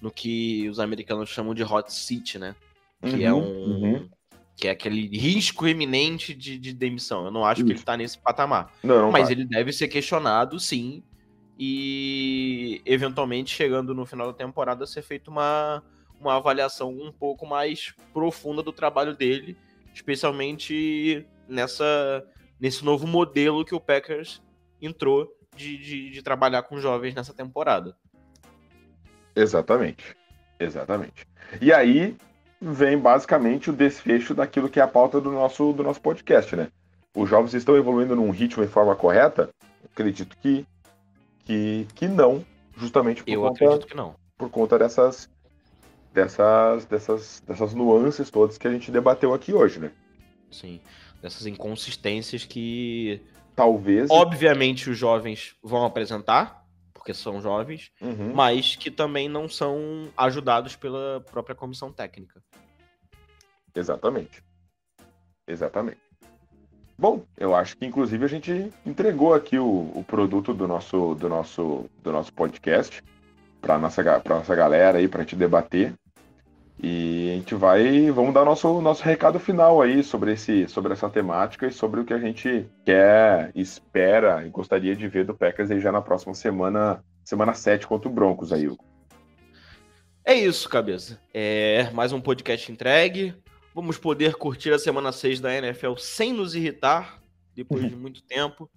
no 0.01 0.11
que 0.11 0.67
os 0.69 0.79
americanos 0.79 1.29
chamam 1.29 1.53
de 1.53 1.63
hot 1.63 1.91
seat, 1.93 2.37
né? 2.37 2.55
Que 3.01 3.23
é 3.23 3.33
uhum, 3.33 3.39
é 3.39 3.43
um. 3.43 3.83
Uhum. 3.83 4.09
Que 4.55 4.67
é 4.67 4.71
aquele 4.71 5.07
risco 5.17 5.65
eminente 5.65 6.35
de, 6.35 6.59
de 6.59 6.73
demissão. 6.73 7.25
Eu 7.25 7.31
não 7.31 7.43
acho 7.43 7.61
Isso. 7.61 7.67
que 7.67 7.73
ele 7.73 7.83
tá 7.83 7.97
nesse 7.97 8.17
patamar. 8.17 8.71
Não, 8.83 9.03
não 9.03 9.11
mas 9.11 9.23
vai. 9.23 9.31
ele 9.31 9.45
deve 9.45 9.71
ser 9.71 9.87
questionado, 9.87 10.59
sim. 10.59 11.03
E 11.57 12.81
eventualmente, 12.85 13.55
chegando 13.55 13.93
no 13.93 14.05
final 14.05 14.27
da 14.27 14.33
temporada, 14.33 14.85
ser 14.85 15.01
feito 15.01 15.31
uma, 15.31 15.83
uma 16.19 16.35
avaliação 16.35 16.89
um 16.89 17.11
pouco 17.11 17.45
mais 17.45 17.93
profunda 18.13 18.61
do 18.61 18.71
trabalho 18.71 19.15
dele, 19.15 19.57
especialmente 19.93 21.25
nessa 21.47 22.23
nesse 22.62 22.86
novo 22.86 23.08
modelo 23.08 23.65
que 23.65 23.74
o 23.74 23.80
Packers 23.80 24.39
entrou 24.80 25.36
de, 25.56 25.78
de, 25.78 26.12
de 26.12 26.21
trabalhar 26.21 26.62
com 26.62 26.80
jovens 26.80 27.15
nessa 27.15 27.34
temporada. 27.34 27.97
Exatamente. 29.36 30.15
Exatamente. 30.60 31.28
E 31.60 31.74
aí 31.74 32.15
vem 32.62 32.97
basicamente 32.97 33.71
o 33.71 33.74
desfecho 33.74 34.36
daquilo 34.36 34.69
que 34.69 34.80
é 34.80 34.84
a 34.84 34.88
pauta 34.88 35.19
do 35.19 35.32
nosso, 35.32 35.74
do 35.74 35.82
nosso 35.82 36.00
podcast, 36.00 36.56
né? 36.56 36.67
Os 37.15 37.28
jovens 37.28 37.56
estão 37.56 37.76
evoluindo 37.76 38.15
num 38.15 38.30
ritmo 38.30 38.63
e 38.63 38.67
forma 38.67 38.95
correta? 38.95 39.50
Acredito 39.91 40.38
que, 40.38 40.65
que, 41.43 41.88
que 41.95 42.08
não, 42.08 42.45
justamente 42.78 43.24
por 43.24 43.32
Eu 43.32 43.41
conta, 43.41 43.65
acredito 43.65 43.88
que 43.88 43.95
não. 43.95 44.15
Por 44.38 44.50
conta 44.50 44.78
dessas, 44.78 45.28
dessas, 46.13 46.86
dessas, 46.86 47.41
dessas 47.45 47.74
nuances 47.74 48.30
todas 48.30 48.58
que 48.58 48.67
a 48.67 48.71
gente 48.71 48.91
debateu 48.91 49.34
aqui 49.34 49.52
hoje, 49.52 49.80
né? 49.80 49.91
Sim 50.52 50.80
dessas 51.21 51.45
inconsistências 51.45 52.45
que 52.45 53.21
talvez. 53.55 54.10
obviamente 54.10 54.89
os 54.89 54.97
jovens 54.97 55.55
vão 55.62 55.86
apresentar 55.86 56.65
porque 56.93 57.13
são 57.13 57.41
jovens 57.41 57.91
uhum. 58.01 58.34
mas 58.34 58.75
que 58.75 58.89
também 58.89 59.29
não 59.29 59.47
são 59.47 60.10
ajudados 60.17 60.75
pela 60.75 61.23
própria 61.31 61.55
comissão 61.55 61.91
técnica. 61.91 62.41
Exatamente. 63.73 64.43
Exatamente. 65.47 65.99
Bom 66.97 67.23
eu 67.38 67.55
acho 67.55 67.77
que 67.77 67.86
inclusive 67.86 68.25
a 68.25 68.29
gente 68.29 68.71
entregou 68.86 69.34
aqui 69.34 69.57
o, 69.57 69.91
o 69.95 70.03
produto 70.07 70.53
do 70.53 70.67
nosso 70.67 71.15
do 71.15 71.29
nosso 71.29 71.89
do 72.03 72.12
nosso 72.12 72.34
podcast 72.34 73.03
para 73.62 73.77
nossa 73.77 74.03
para 74.19 74.36
nossa 74.36 74.55
galera 74.55 74.97
aí 74.97 75.07
para 75.07 75.21
a 75.21 75.23
gente 75.23 75.36
debater 75.36 75.93
e 76.84 77.30
a 77.30 77.36
gente 77.36 77.54
vai, 77.54 78.10
vamos 78.10 78.34
dar 78.34 78.44
nosso 78.44 78.82
nosso 78.82 79.04
recado 79.04 79.39
final 79.39 79.82
aí 79.82 80.04
sobre 80.04 80.34
esse 80.34 80.67
sobre 80.67 80.94
essa 80.94 81.08
temática 81.08 81.67
e 81.67 81.72
sobre 81.72 82.00
o 82.00 82.06
que 82.06 82.13
a 82.13 82.17
gente 82.17 82.67
quer, 82.84 83.52
espera 83.54 84.44
e 84.46 84.50
gostaria 84.50 84.96
de 84.96 85.08
ver 85.08 85.24
do 85.24 85.36
Packers 85.36 85.70
aí 85.70 85.80
já 85.80 85.91
na 85.91 86.02
próxima 86.02 86.34
semana, 86.34 87.04
semana 87.24 87.54
7 87.54 87.86
contra 87.86 88.10
o 88.10 88.12
Broncos 88.12 88.52
aí, 88.52 88.67
Hugo. 88.67 88.84
É 90.25 90.34
isso, 90.34 90.67
cabeça. 90.67 91.19
É 91.32 91.90
mais 91.92 92.12
um 92.13 92.21
podcast 92.21 92.71
entregue. 92.71 93.36
Vamos 93.75 94.00
poder 94.00 94.34
curtir 94.36 94.71
a 94.71 94.79
semana 94.79 95.12
6 95.12 95.40
da 95.40 95.54
NFL 95.54 95.96
sem 95.98 96.34
nos 96.34 96.56
irritar, 96.56 97.21
depois 97.56 97.88
de 97.88 97.94
muito 97.96 98.23
tempo. 98.23 98.69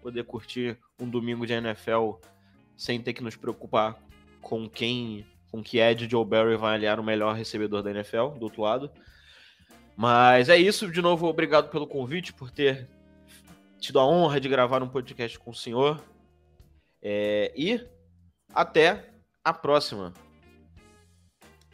Poder 0.00 0.24
curtir 0.24 0.78
um 0.98 1.08
domingo 1.08 1.46
de 1.46 1.52
NFL 1.52 2.14
sem 2.76 3.00
ter 3.00 3.12
que 3.12 3.22
nos 3.22 3.36
preocupar 3.36 3.98
com 4.40 4.68
quem 4.68 5.26
com 5.52 5.62
que 5.62 5.78
Ed 5.78 6.08
Joe 6.10 6.24
Barry 6.24 6.56
vai 6.56 6.74
aliar 6.74 6.98
o 6.98 7.04
melhor 7.04 7.36
recebedor 7.36 7.82
da 7.82 7.90
NFL, 7.90 8.28
do 8.38 8.44
outro 8.44 8.62
lado. 8.62 8.90
Mas 9.94 10.48
é 10.48 10.56
isso, 10.56 10.90
de 10.90 11.02
novo, 11.02 11.26
obrigado 11.26 11.68
pelo 11.68 11.86
convite, 11.86 12.32
por 12.32 12.50
ter 12.50 12.88
tido 13.78 14.00
a 14.00 14.06
honra 14.06 14.40
de 14.40 14.48
gravar 14.48 14.82
um 14.82 14.88
podcast 14.88 15.38
com 15.38 15.50
o 15.50 15.54
senhor. 15.54 16.00
É, 17.02 17.52
e 17.54 17.86
até 18.54 19.10
a 19.44 19.52
próxima. 19.52 20.14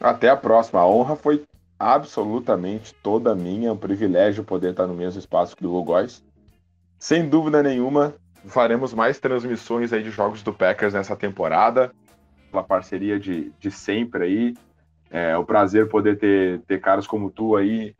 Até 0.00 0.28
a 0.28 0.36
próxima. 0.36 0.80
A 0.80 0.86
honra 0.86 1.14
foi 1.14 1.44
absolutamente 1.78 2.92
toda 2.94 3.36
minha. 3.36 3.68
É 3.68 3.72
um 3.72 3.76
privilégio 3.76 4.42
poder 4.42 4.72
estar 4.72 4.88
no 4.88 4.94
mesmo 4.94 5.20
espaço 5.20 5.56
que 5.56 5.64
o 5.64 5.84
Góes. 5.84 6.24
Sem 6.98 7.28
dúvida 7.28 7.62
nenhuma, 7.62 8.14
faremos 8.46 8.92
mais 8.92 9.20
transmissões 9.20 9.92
aí 9.92 10.02
de 10.02 10.10
jogos 10.10 10.42
do 10.42 10.52
Packers 10.52 10.94
nessa 10.94 11.14
temporada 11.14 11.92
pela 12.50 12.62
parceria 12.62 13.18
de, 13.18 13.52
de 13.58 13.70
sempre 13.70 14.24
aí. 14.24 14.54
É 15.10 15.36
o 15.36 15.44
prazer 15.44 15.88
poder 15.88 16.18
ter, 16.18 16.60
ter 16.60 16.80
caras 16.80 17.06
como 17.06 17.30
tu 17.30 17.56
aí 17.56 17.94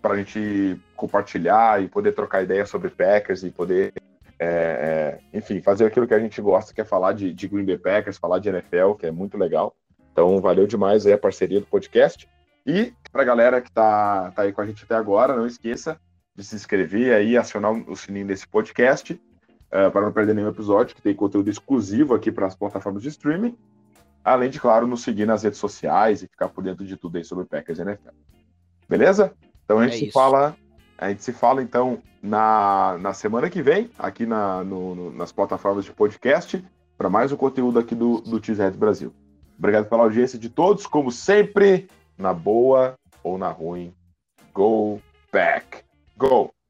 para 0.00 0.14
a 0.14 0.16
gente 0.16 0.80
compartilhar 0.96 1.82
e 1.82 1.88
poder 1.88 2.12
trocar 2.12 2.42
ideias 2.42 2.68
sobre 2.68 2.90
Packers 2.90 3.42
e 3.42 3.50
poder, 3.50 3.92
é, 4.38 5.18
é, 5.32 5.38
enfim, 5.38 5.60
fazer 5.60 5.86
aquilo 5.86 6.06
que 6.06 6.14
a 6.14 6.18
gente 6.18 6.40
gosta, 6.40 6.74
que 6.74 6.80
é 6.80 6.84
falar 6.84 7.12
de, 7.12 7.32
de 7.32 7.48
Green 7.48 7.64
Bay 7.64 7.78
Packers, 7.78 8.18
falar 8.18 8.40
de 8.40 8.48
NFL, 8.48 8.94
que 8.94 9.06
é 9.06 9.10
muito 9.10 9.38
legal. 9.38 9.74
Então, 10.12 10.40
valeu 10.40 10.66
demais 10.66 11.06
aí 11.06 11.12
a 11.12 11.18
parceria 11.18 11.60
do 11.60 11.66
podcast. 11.66 12.28
E 12.66 12.92
para 13.10 13.22
a 13.22 13.24
galera 13.24 13.60
que 13.60 13.68
está 13.68 14.30
tá 14.32 14.42
aí 14.42 14.52
com 14.52 14.60
a 14.60 14.66
gente 14.66 14.84
até 14.84 14.94
agora, 14.94 15.36
não 15.36 15.46
esqueça 15.46 15.98
de 16.34 16.44
se 16.44 16.54
inscrever 16.54 17.14
aí, 17.14 17.36
acionar 17.36 17.72
o 17.72 17.96
sininho 17.96 18.26
desse 18.26 18.46
podcast, 18.46 19.12
uh, 19.14 19.90
para 19.90 20.02
não 20.02 20.12
perder 20.12 20.34
nenhum 20.34 20.48
episódio, 20.48 20.94
que 20.94 21.02
tem 21.02 21.14
conteúdo 21.14 21.50
exclusivo 21.50 22.14
aqui 22.14 22.30
para 22.30 22.46
as 22.46 22.54
plataformas 22.54 23.02
de 23.02 23.08
streaming. 23.08 23.56
Além 24.24 24.50
de, 24.50 24.60
claro, 24.60 24.86
nos 24.86 25.02
seguir 25.02 25.26
nas 25.26 25.42
redes 25.42 25.58
sociais 25.58 26.22
e 26.22 26.28
ficar 26.28 26.48
por 26.48 26.62
dentro 26.62 26.84
de 26.84 26.96
tudo 26.96 27.18
aí 27.18 27.24
sobre 27.24 27.44
Packers 27.44 27.78
e 27.78 27.82
NFL. 27.82 28.10
Beleza? 28.88 29.32
Então 29.64 29.78
a 29.78 29.88
gente 29.88 30.04
é 30.04 30.06
se 30.06 30.12
fala. 30.12 30.56
A 30.96 31.08
gente 31.08 31.24
se 31.24 31.32
fala 31.32 31.62
então 31.62 32.00
na, 32.22 32.96
na 33.00 33.12
semana 33.12 33.50
que 33.50 33.60
vem, 33.60 33.90
aqui 33.98 34.24
na, 34.24 34.62
no, 34.62 34.94
no, 34.94 35.12
nas 35.12 35.32
plataformas 35.32 35.84
de 35.84 35.92
podcast, 35.92 36.64
para 36.96 37.10
mais 37.10 37.32
um 37.32 37.36
conteúdo 37.36 37.80
aqui 37.80 37.94
do, 37.94 38.20
do 38.20 38.38
T-Red 38.38 38.72
Brasil. 38.72 39.12
Obrigado 39.58 39.88
pela 39.88 40.04
audiência 40.04 40.38
de 40.38 40.48
todos, 40.48 40.86
como 40.86 41.10
sempre, 41.10 41.88
na 42.16 42.32
boa 42.32 42.94
ou 43.24 43.36
na 43.36 43.48
ruim. 43.48 43.92
Go 44.54 45.00
back. 45.32 45.82
Go! 46.16 46.52